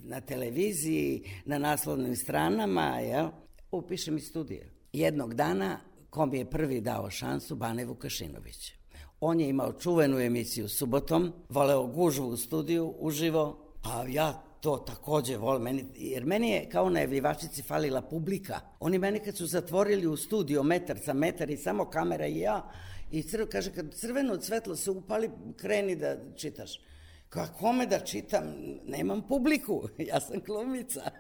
[0.05, 3.29] na televiziji, na naslovnim stranama, jel?
[3.73, 4.71] Upišem i studije.
[4.93, 8.73] Jednog dana, ko mi je prvi dao šansu, Bane Vukašinović.
[9.21, 15.37] On je imao čuvenu emisiju subotom, voleo gužvu u studiju, uživo, a ja to takođe
[15.37, 18.61] volim, meni, jer meni je kao na evljivačici falila publika.
[18.81, 22.71] Oni meni kad su zatvorili u studio metar sa metar i samo kamera i ja,
[23.11, 26.81] i crv, kaže, kad crveno svetlo se upali, kreni da čitaš.
[27.29, 28.43] Kako kome da čitam?
[28.87, 31.11] Nemam publiku, ja sam glumica.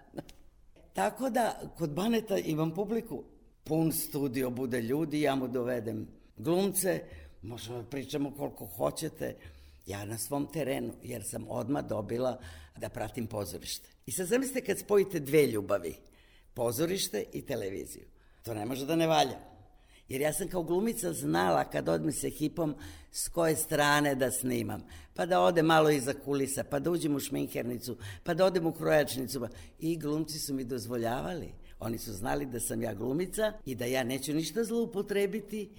[0.93, 3.22] Tako da, kod Baneta imam publiku,
[3.64, 7.05] pun studio bude ljudi, ja mu dovedem glumce,
[7.43, 9.36] možemo da pričamo koliko hoćete,
[9.86, 12.38] ja na svom terenu, jer sam odma dobila
[12.76, 13.88] da pratim pozorište.
[14.07, 15.95] I sad zamislite kad spojite dve ljubavi,
[16.55, 18.05] pozorište i televiziju.
[18.43, 19.51] To ne može da ne valja.
[20.13, 22.75] Jer ja sam kao glumica znala kad odme se ekipom
[23.13, 24.83] s koje strane da snimam.
[25.15, 28.73] Pa da ode malo iza kulisa, pa da uđem u šminkernicu, pa da odem u
[28.73, 29.41] krojačnicu.
[29.41, 29.49] Pa...
[29.79, 31.53] I glumci su mi dozvoljavali.
[31.81, 35.71] Oni su znali da sam ja glumica i da ja neću ništa zloupotrebiti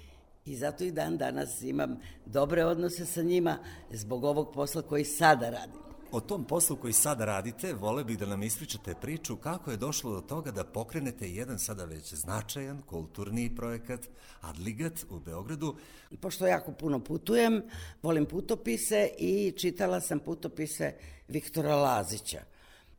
[0.46, 3.58] i zato i dan danas imam dobre odnose sa njima
[3.92, 5.83] zbog ovog posla koji sada radim.
[6.14, 10.11] O tom poslu koji sada radite, vole bih da nam ispričate priču kako je došlo
[10.11, 13.99] do toga da pokrenete jedan sada već značajan kulturni projekat
[14.41, 15.76] Adligat u Beogradu.
[16.22, 17.61] Pošto jako puno putujem,
[18.03, 20.93] volim putopise i čitala sam putopise
[21.28, 22.41] Viktora Lazića.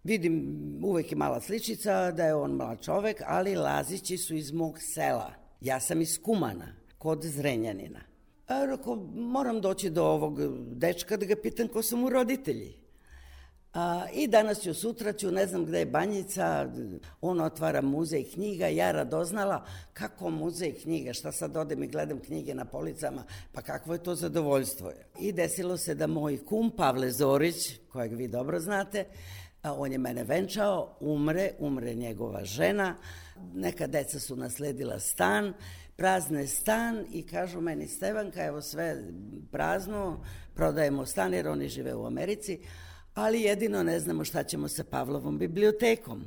[0.05, 4.79] Vidim, uvek je mala sličica da je on mlad čovek, ali Lazići su iz mog
[4.81, 5.33] sela.
[5.61, 8.01] Ja sam iz Kumana, kod Zrenjanina.
[8.47, 10.41] A rako, moram doći do ovog
[10.77, 12.84] dečka da ga pitam ko su mu roditelji.
[13.75, 16.69] A, I danas ću, sutra ću, ne znam gde je Banjica,
[17.21, 22.55] on otvara muzej knjiga, ja radoznala kako muzej knjiga, šta sad odem i gledam knjige
[22.55, 24.93] na policama, pa kakvo je to zadovoljstvo.
[25.21, 27.57] I desilo se da moj kum Pavle Zorić,
[27.93, 29.05] kojeg vi dobro znate,
[29.63, 32.97] on je mene venčao, umre, umre njegova žena,
[33.55, 35.53] neka deca su nasledila stan,
[35.97, 39.03] prazne stan i kažu meni Stevanka, evo sve
[39.53, 40.21] prazno,
[40.55, 42.61] prodajemo stan jer oni žive u Americi,
[43.15, 46.25] ali jedino ne znamo šta ćemo sa Pavlovom bibliotekom.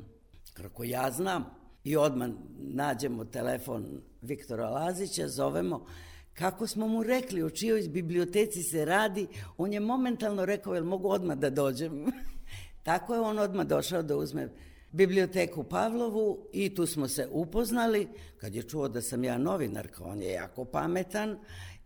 [0.54, 1.58] Kako ja znam.
[1.84, 2.28] I odmah
[2.58, 5.86] nađemo telefon Viktora Lazića, zovemo,
[6.34, 9.26] kako smo mu rekli o čijoj biblioteci se radi,
[9.58, 12.06] on je momentalno rekao, jel mogu odmah da dođem?
[12.88, 14.48] Tako je on odmah došao da uzme
[14.92, 18.08] biblioteku Pavlovu i tu smo se upoznali.
[18.36, 21.38] Kad je čuo da sam ja novinarka, on je jako pametan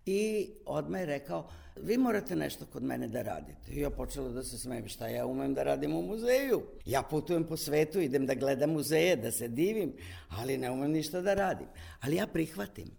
[0.06, 3.72] i odmah je rekao, vi morate nešto kod mene da radite.
[3.72, 6.62] I ja počela da se smijem, šta ja umem da radim u muzeju.
[6.86, 9.92] Ja putujem po svetu, idem da gledam muzeje, da se divim,
[10.28, 11.66] ali ne umem ništa da radim.
[12.00, 12.90] Ali ja prihvatim.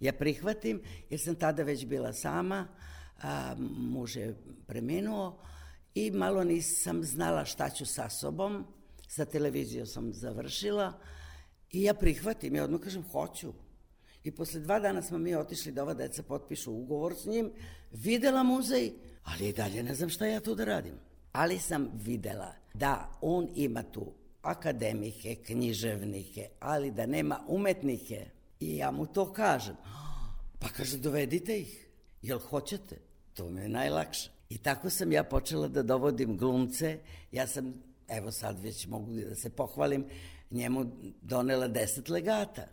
[0.00, 2.68] Ja prihvatim, jer sam tada već bila sama,
[3.22, 4.34] a, muž je
[4.66, 5.38] preminuo
[5.94, 8.64] i malo nisam znala šta ću sa sobom.
[9.08, 10.92] Sa televizijom sam završila
[11.70, 13.52] i ja prihvatim, ja odmah kažem hoću.
[14.24, 17.52] I posle dva dana smo mi otišli da ova deca potpišu ugovor s njim,
[18.02, 18.92] videla muzej,
[19.24, 20.94] ali i dalje ne znam šta ja tu da radim.
[21.32, 28.26] Ali sam videla da on ima tu akademike, književnike, ali da nema umetnike.
[28.60, 29.76] I ja mu to kažem.
[30.58, 31.86] Pa kaže, dovedite ih.
[32.22, 32.96] Jel hoćete?
[33.34, 34.30] To mi je najlakše.
[34.48, 36.98] I tako sam ja počela da dovodim glumce.
[37.32, 37.74] Ja sam,
[38.08, 40.04] evo sad već mogu da se pohvalim,
[40.50, 40.84] njemu
[41.22, 42.66] donela deset legata.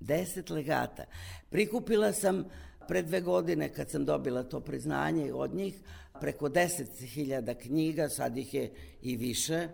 [0.00, 1.04] Deset legata.
[1.50, 2.44] Prikupila sam
[2.88, 5.74] pre dve godine kad sam dobila to priznanje od njih,
[6.20, 8.70] preko deset hiljada knjiga, sad ih je
[9.02, 9.68] i više.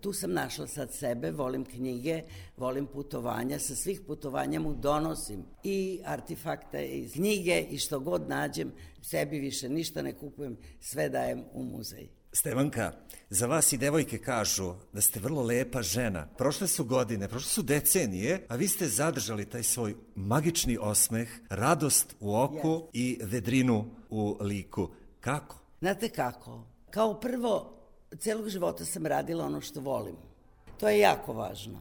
[0.00, 2.22] Tu sam našla sad sebe, volim knjige,
[2.56, 8.72] volim putovanja, sa svih putovanja mu donosim i artefakte iz knjige i što god nađem,
[9.02, 12.19] sebi više ništa ne kupujem, sve dajem u muzej.
[12.32, 12.92] Stevanka,
[13.30, 16.26] za vas i devojke kažu da ste vrlo lepa žena.
[16.38, 22.16] Prošle su godine, prošle su decenije, a vi ste zadržali taj svoj magični osmeh, radost
[22.20, 22.90] u oku yes.
[22.92, 24.88] i vedrinu u liku.
[25.20, 25.56] Kako?
[25.80, 26.64] Znate kako?
[26.90, 27.80] Kao prvo,
[28.18, 30.16] celog života sam radila ono što volim.
[30.80, 31.80] To je jako važno.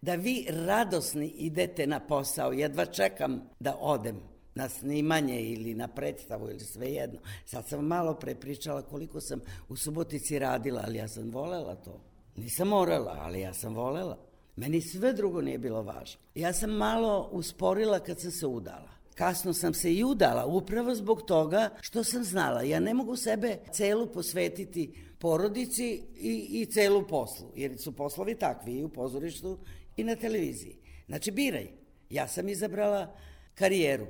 [0.00, 4.20] Da vi radosni idete na posao, jedva čekam da odem
[4.58, 7.20] na snimanje ili na predstavu ili sve jedno.
[7.46, 12.00] Sad sam malo pre pričala koliko sam u Subotici radila, ali ja sam volela to.
[12.36, 14.18] Nisam morala, ali ja sam volela.
[14.56, 16.20] Meni sve drugo nije bilo važno.
[16.34, 18.90] Ja sam malo usporila kad sam se udala.
[19.14, 22.62] Kasno sam se i udala, upravo zbog toga što sam znala.
[22.62, 28.72] Ja ne mogu sebe celu posvetiti porodici i, i celu poslu, jer su poslovi takvi
[28.72, 29.58] i u pozorištu
[29.96, 30.78] i na televiziji.
[31.06, 31.68] Znači, biraj.
[32.10, 33.16] Ja sam izabrala
[33.54, 34.06] karijeru.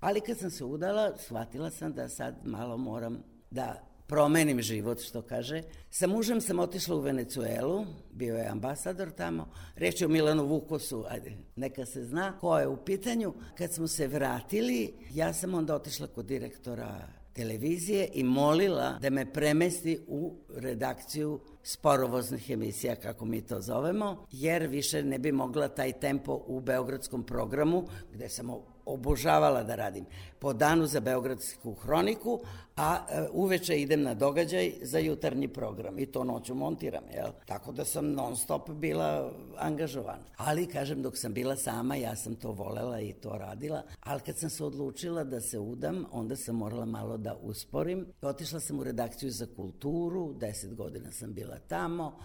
[0.00, 5.22] Ali kad sam se udala, shvatila sam da sad malo moram da promenim život, što
[5.22, 5.62] kaže.
[5.90, 11.32] Sa mužem sam otišla u Venecuelu, bio je ambasador tamo, reći o Milanu Vukosu, ajde,
[11.56, 13.34] neka se zna ko je u pitanju.
[13.58, 19.32] Kad smo se vratili, ja sam onda otišla kod direktora televizije i molila da me
[19.32, 25.92] premesti u redakciju sporovoznih emisija, kako mi to zovemo, jer više ne bi mogla taj
[25.92, 28.50] tempo u beogradskom programu, gde sam
[28.88, 30.04] obožavala da radim
[30.38, 32.40] po danu za Beogradsku hroniku,
[32.76, 37.30] a e, uveče idem na događaj za jutarnji program i to noću montiram, jel?
[37.46, 40.24] Tako da sam non stop bila angažovana.
[40.36, 44.38] Ali, kažem, dok sam bila sama, ja sam to volela i to radila, ali kad
[44.38, 48.06] sam se odlučila da se udam, onda sam morala malo da usporim.
[48.22, 52.18] Otišla sam u redakciju za kulturu, deset godina sam bila tamo,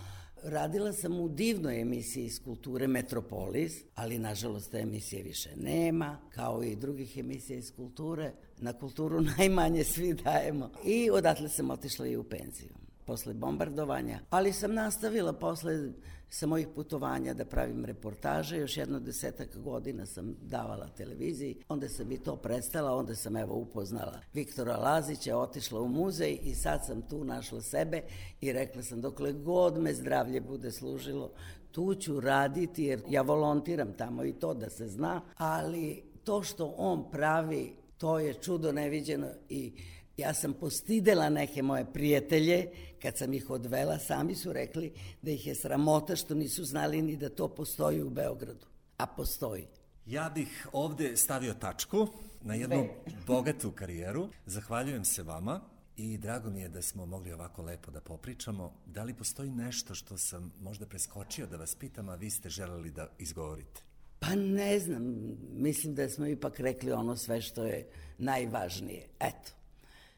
[0.45, 6.63] Radila sam u divnoj emisiji iz kulture Metropolis, ali nažalost te emisije više nema, kao
[6.63, 8.33] i drugih emisija iz kulture.
[8.57, 10.71] Na kulturu najmanje svi dajemo.
[10.85, 12.73] I odatle sam otišla i u penziju.
[13.05, 15.91] posle bombardovanja, ali sam nastavila posle
[16.33, 22.11] sa mojih putovanja da pravim reportaže, još jedno desetak godina sam davala televiziji, onda sam
[22.11, 27.01] i to prestala, onda sam evo upoznala Viktora Lazića, otišla u muzej i sad sam
[27.01, 28.01] tu našla sebe
[28.41, 31.31] i rekla sam dokle god me zdravlje bude služilo,
[31.71, 36.73] tu ću raditi jer ja volontiram tamo i to da se zna, ali to što
[36.77, 39.73] on pravi, to je čudo neviđeno i
[40.17, 42.69] Ja sam postidela neke moje prijatelje,
[43.01, 47.17] kad sam ih odvela, sami su rekli da ih je sramota što nisu znali ni
[47.17, 48.65] da to postoji u Beogradu.
[48.97, 49.67] A postoji.
[50.05, 52.07] Ja bih ovde stavio tačku
[52.41, 52.87] na jednu
[53.27, 54.29] bogatu karijeru.
[54.45, 55.61] Zahvaljujem se vama
[55.97, 58.73] i drago mi je da smo mogli ovako lepo da popričamo.
[58.85, 62.91] Da li postoji nešto što sam možda preskočio da vas pitam, a vi ste želeli
[62.91, 63.81] da izgovorite?
[64.19, 65.15] Pa ne znam,
[65.51, 67.87] mislim da smo ipak rekli ono sve što je
[68.17, 69.07] najvažnije.
[69.19, 69.62] Eto.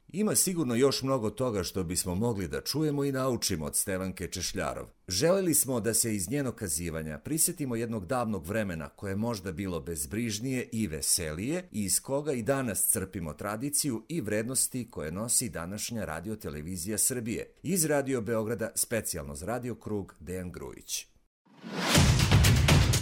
[0.07, 4.85] Ima sigurno još mnogo toga što bismo mogli da čujemo i naučimo od Stevanke Češljarov.
[5.07, 9.79] Želeli smo da se iz njenog kazivanja prisetimo jednog davnog vremena koje je možda bilo
[9.79, 16.05] bezbrižnije i veselije i iz koga i danas crpimo tradiciju i vrednosti koje nosi današnja
[16.05, 17.51] radiotelevizija Srbije.
[17.63, 21.07] Iz Radio Beograda specijalno za Radio Krug Dejan Grujić.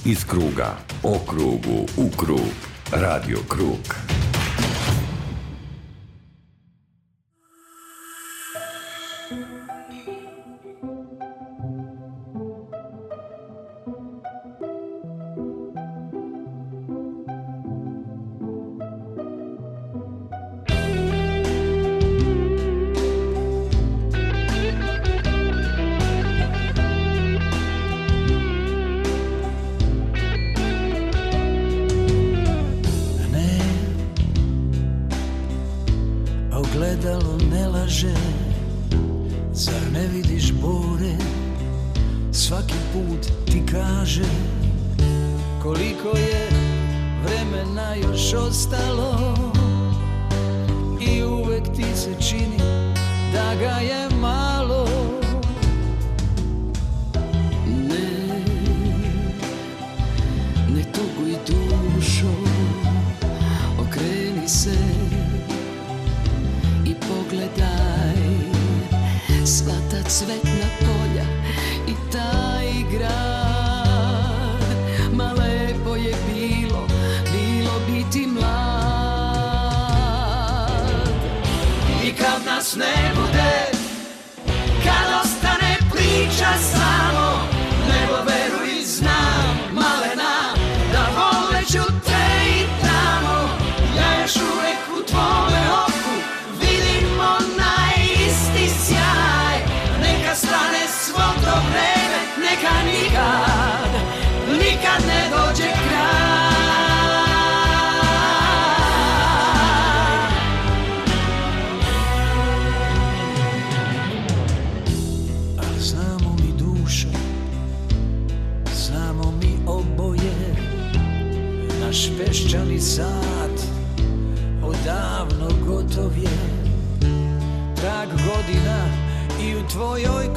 [0.05, 2.53] Iz kruga, o krugu, u krug,
[2.91, 3.95] Radio Krug.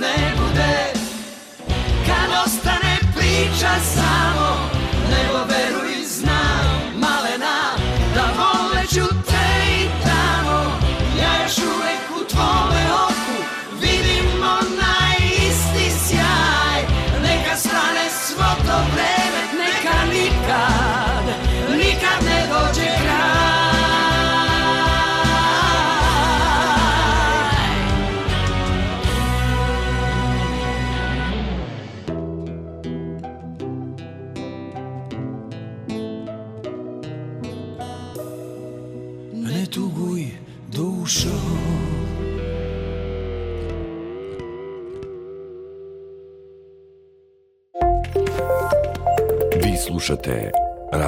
[0.00, 0.92] ne bude.
[2.06, 4.49] Kad ostane priča samo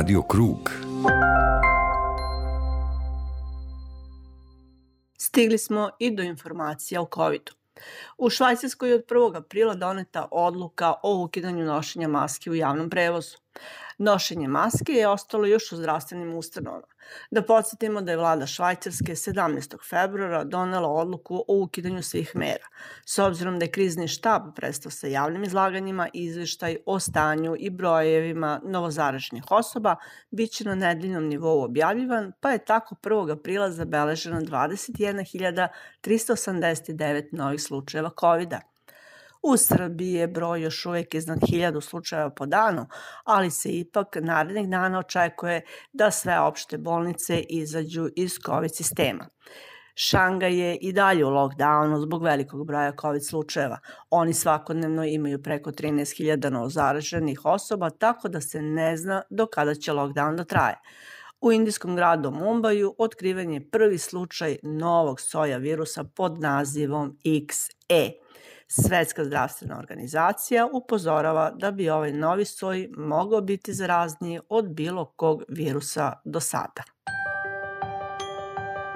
[0.03, 0.71] Radio Krug.
[5.19, 7.53] Stigli smo i do informacija o COVID-u.
[8.19, 9.37] U Švajcarskoj je od 1.
[9.37, 13.37] aprila doneta odluka o ukidanju nošenja maske u javnom prevozu.
[13.99, 16.87] Nošenje maske je ostalo još u zdravstvenim ustanovama.
[17.31, 19.77] Da podsjetimo da je vlada Švajcarske 17.
[19.91, 22.67] februara donela odluku o ukidanju svih mera.
[23.07, 28.61] S obzirom da je krizni štab prestao sa javnim izlaganjima, izveštaj o stanju i brojevima
[28.65, 29.97] novozaraženih osoba
[30.31, 33.33] bit će na nedeljnom nivou objavljivan, pa je tako 1.
[33.33, 38.72] aprila zabeleženo 21.389 novih slučajeva COVID-a.
[39.43, 42.87] U Srbiji je broj još uvek iznad 1000 slučajeva po danu,
[43.25, 45.63] ali se ipak narednih dana očekuje
[45.93, 49.29] da sve opšte bolnice izađu iz COVID sistema.
[49.95, 53.79] Šangaj je i dalje u lockdownu zbog velikog broja COVID slučajeva.
[54.11, 59.93] Oni svakodnevno imaju preko 13.000 novozaraženih osoba, tako da se ne zna do kada će
[59.93, 60.77] lockdown da traje.
[61.41, 68.22] U indijskom gradu Mumbaju otkriven je prvi slučaj novog soja virusa pod nazivom XE.
[68.75, 75.43] Svetska zdravstvena organizacija upozorava da bi ovaj novi soj mogao biti zarazniji od bilo kog
[75.49, 76.83] virusa do sada.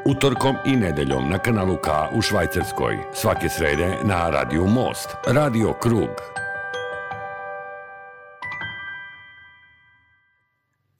[0.06, 2.98] Utorkom i nedeljom na kanalu K u Švajcarskoj.
[3.14, 5.08] Svake srede na Radiju Most.
[5.26, 6.10] Radio Krug.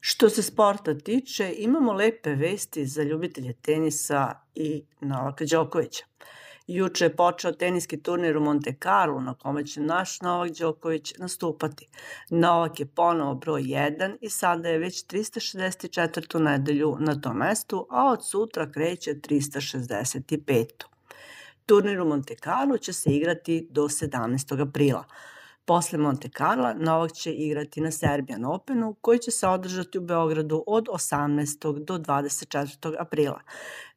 [0.01, 6.05] Što se sporta tiče, imamo lepe vesti za ljubitelje tenisa i Novaka Đokovića.
[6.67, 11.89] Juče je počeo teniski turnir u Monte Carlo na kome će naš Novak Đoković nastupati.
[12.31, 16.39] Novak je ponovo broj 1 i sada je već 364.
[16.39, 20.67] nedelju na tom mestu, a od sutra kreće 365.
[21.67, 24.69] Turnir u Monte Carlo će se igrati do 17.
[24.69, 25.05] aprila.
[25.67, 30.65] Posle Monte Carla, Novak će igrati na Serbian Openu, koji će se održati u Beogradu
[30.67, 31.85] od 18.
[31.85, 32.95] do 24.
[32.99, 33.41] aprila.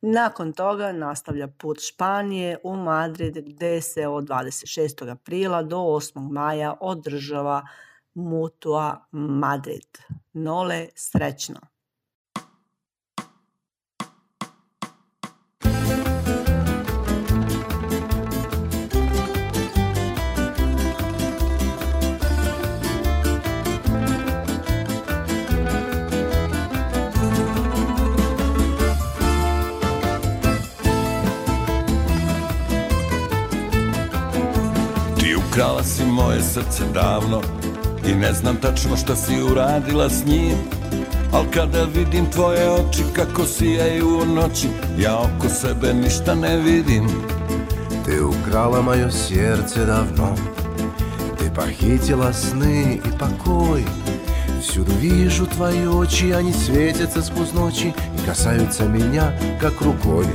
[0.01, 5.11] Nakon toga nastavlja put Španije u Madrid, gde se od 26.
[5.11, 6.31] aprila do 8.
[6.31, 7.67] maja održava
[8.13, 9.97] Mutua Madrid.
[10.33, 11.59] Nole, srećno!
[36.19, 37.41] Moje srce davno
[38.07, 40.57] I ne znam tačno šta si uradila s njim.
[41.33, 44.67] Al kada vidim tvoje oči kako sijaju u noći
[44.97, 47.07] Ja oko sebe ništa ne vidim.
[48.05, 50.35] Ты украла мое сердце давно
[51.37, 53.85] Ты похитила сны и покой
[54.63, 60.25] Всюду вижу твои очи, они светятся сквозь ночи И касаются меня, как рукой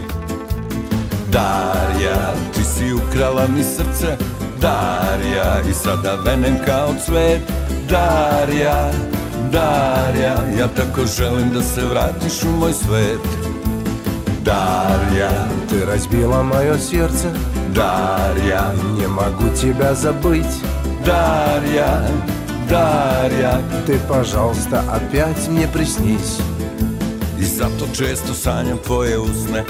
[1.32, 4.18] Darja, ti si ukrala mi srce
[4.64, 7.42] Darja, i sada venem kao cvet.
[7.90, 8.90] Darja,
[9.52, 13.20] Darja, ja tako želim da se vratiš u moj svet.
[14.44, 15.30] Darja,
[15.70, 17.28] Ты разбила мое сердце
[17.74, 20.60] Дарья, Не могу тебя забыть
[21.04, 22.06] Дарья,
[22.68, 26.38] Дарья Ты, пожалуйста, опять мне приснись
[27.40, 29.64] I zato često sanjam tvoje usne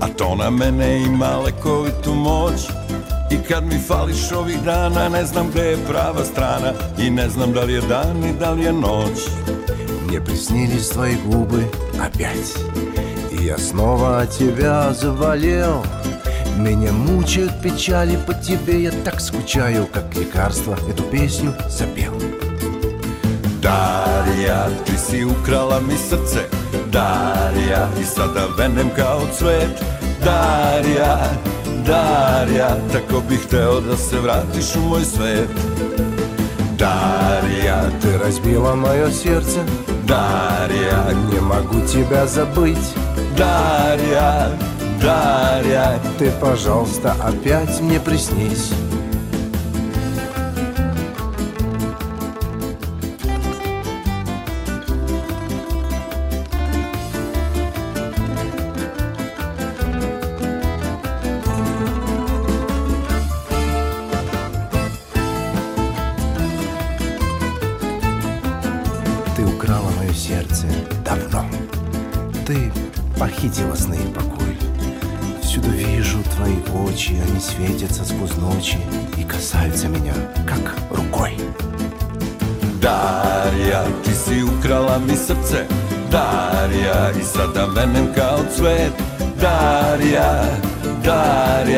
[0.00, 2.85] A to na mene ima lekovitu moć
[3.30, 7.52] I kad mi fališ ovih dana Ne znam gde je prava strana I ne znam
[7.52, 9.18] da li je dan i da li je noć
[10.06, 11.64] Мне приснились твои губы
[11.98, 12.54] опять
[13.32, 15.84] И я снова от тебя заболел
[16.56, 22.12] Меня мучают печали по тебе Я так скучаю, как лекарство Эту песню запел
[23.66, 26.48] Darija, ti si ukrala mi srce
[26.92, 29.84] Darija, i sada venem kao cvet
[30.24, 31.18] Darija,
[31.86, 35.48] Darja, tako bih hteo da se vratiš u moj svet
[36.78, 39.60] Дарья, ты разбила мое сердце
[40.06, 42.94] Дарья, не могу тебя забыть.
[43.36, 44.50] Дарья,
[45.00, 48.72] Дарья Ты, пожалуйста, опять мне приснись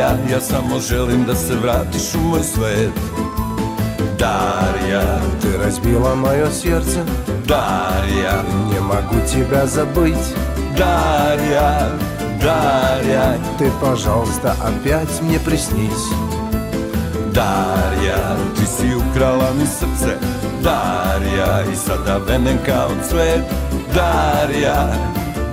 [0.09, 2.91] Darja, ja samo želim da se vratiš u moj svet.
[4.19, 5.03] Дарья,
[5.41, 7.05] ты разбила мое сердце
[7.47, 8.43] Дарья,
[8.73, 10.35] не могу тебя забыть
[10.77, 11.91] Дарья,
[12.43, 16.09] Дарья Ты, пожалуйста, опять мне приснись
[17.33, 20.19] Darja, ti si ukrala mi srce.
[20.63, 23.45] Darja, i sada venem kao cvet.
[23.95, 24.89] Darja,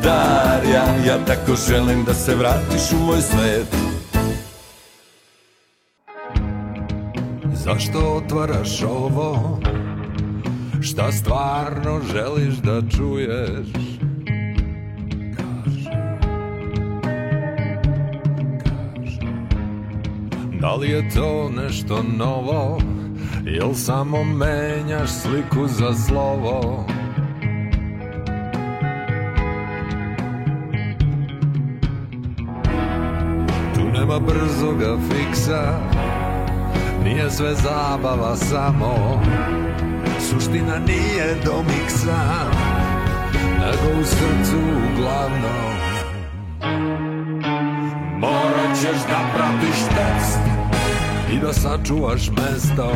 [0.03, 3.84] Darja, ja tako želim da se vratiš u moj svet
[7.65, 9.59] Zašto otvaraš ovo?
[10.81, 13.67] Šta stvarno želiš da čuješ?
[20.61, 22.79] Da li je to nešto novo?
[23.45, 26.85] Jel samo menjaš sliku za slovo?
[33.75, 35.79] Tu nema brzoga fiksa
[37.05, 39.21] Nije sve zabava samo.
[40.19, 42.17] Suština nije do miksa
[43.33, 45.75] Nego u srcu uglavnom.
[48.19, 50.39] Morat ćeš da pratiš tekst
[51.33, 52.91] i da sačuvaš mesto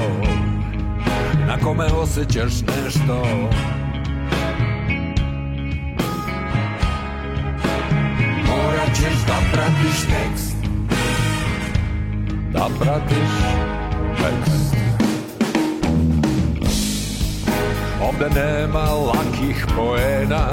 [1.48, 3.24] na kome osjećaš nešto.
[8.48, 10.56] Morat ćeš da pratiš tekst
[12.54, 13.79] Da pratiš
[14.22, 14.76] tekst
[18.02, 20.48] Ovde nema lakih poena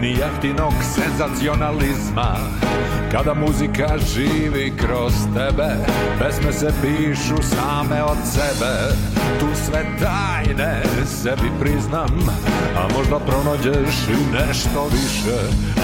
[0.00, 2.36] Ni jeftinog senzacionalizma.
[3.12, 5.70] Kada muzika živi kroz tebe
[6.18, 12.28] Pesme se pišu same od sebe Tu sve tajne sebi priznam
[12.76, 15.38] A možda pronađeš i nešto više.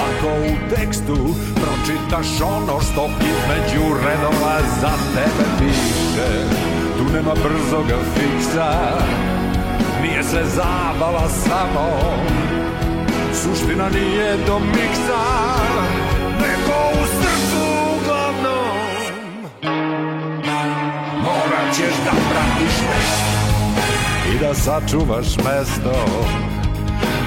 [0.06, 6.30] Ako u tekstu pročitaš ono što između redova za tebe piše
[6.98, 8.72] Tu nema brzoga fiksa
[10.02, 11.88] Nije sve zabava samo.
[13.34, 15.22] Suština nije do miksa
[16.40, 17.64] Nego u srcu
[17.96, 18.76] uglavnom.
[21.24, 23.39] Morat ćeš da pratiš nešto
[24.40, 25.92] da sačuvaš mesto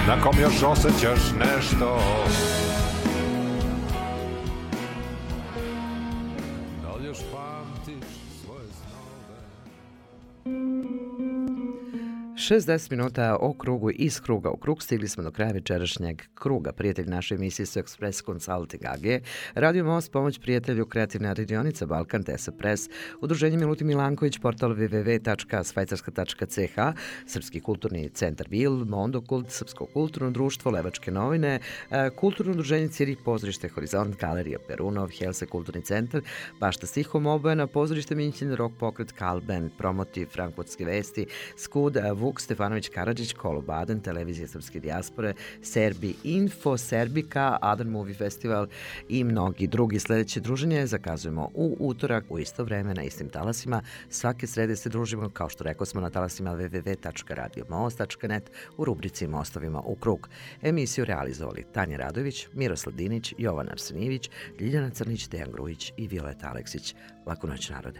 [0.07, 1.99] Na kom još osjećaš nešto
[12.43, 14.83] 60 minuta o krugu iz kruga u krug.
[14.83, 16.71] Stigli smo do kraja večerašnjeg kruga.
[16.71, 19.21] Prijatelj naše emisije su Express Consulting AG,
[19.55, 22.89] Radio Most, pomoć prijatelju kreativna radionica Balkan, Tesa Press,
[23.21, 26.79] Udruženje Miluti Milanković, portal www.svajcarska.ch,
[27.27, 31.59] Srpski kulturni centar VIL, Mondokult, Srpsko kulturno društvo, Levačke novine,
[31.91, 36.21] e, Kulturno udruženje Cirih, pozorište Horizont, Galerija Perunov, Helse kulturni centar,
[36.59, 41.25] Bašta Stihom Obojena, pozorište Minćin, Rock Pokret, Kalben, Promotiv, Frankfurtske vesti,
[41.57, 48.15] Skud, Vuk, Vuk Stefanović Karadžić, Kolo Baden, Televizija Srpske dijaspore, Serbi Info, Serbika, Adan Movie
[48.15, 48.67] Festival
[49.09, 49.99] i mnogi drugi.
[49.99, 53.81] Sledeće druženje zakazujemo u utorak u isto vreme na istim talasima.
[54.09, 59.95] Svake srede se družimo, kao što rekao smo, na talasima www.radiomost.net u rubrici Mostovima u
[59.95, 60.29] krug.
[60.61, 64.29] Emisiju realizovali Tanja Radović, Miroslav Dinić, Jovan Arsenijević,
[64.59, 66.95] Ljiljana Crnić, Dejan Grujić i Violeta Aleksić.
[67.25, 67.99] Laku noć narode.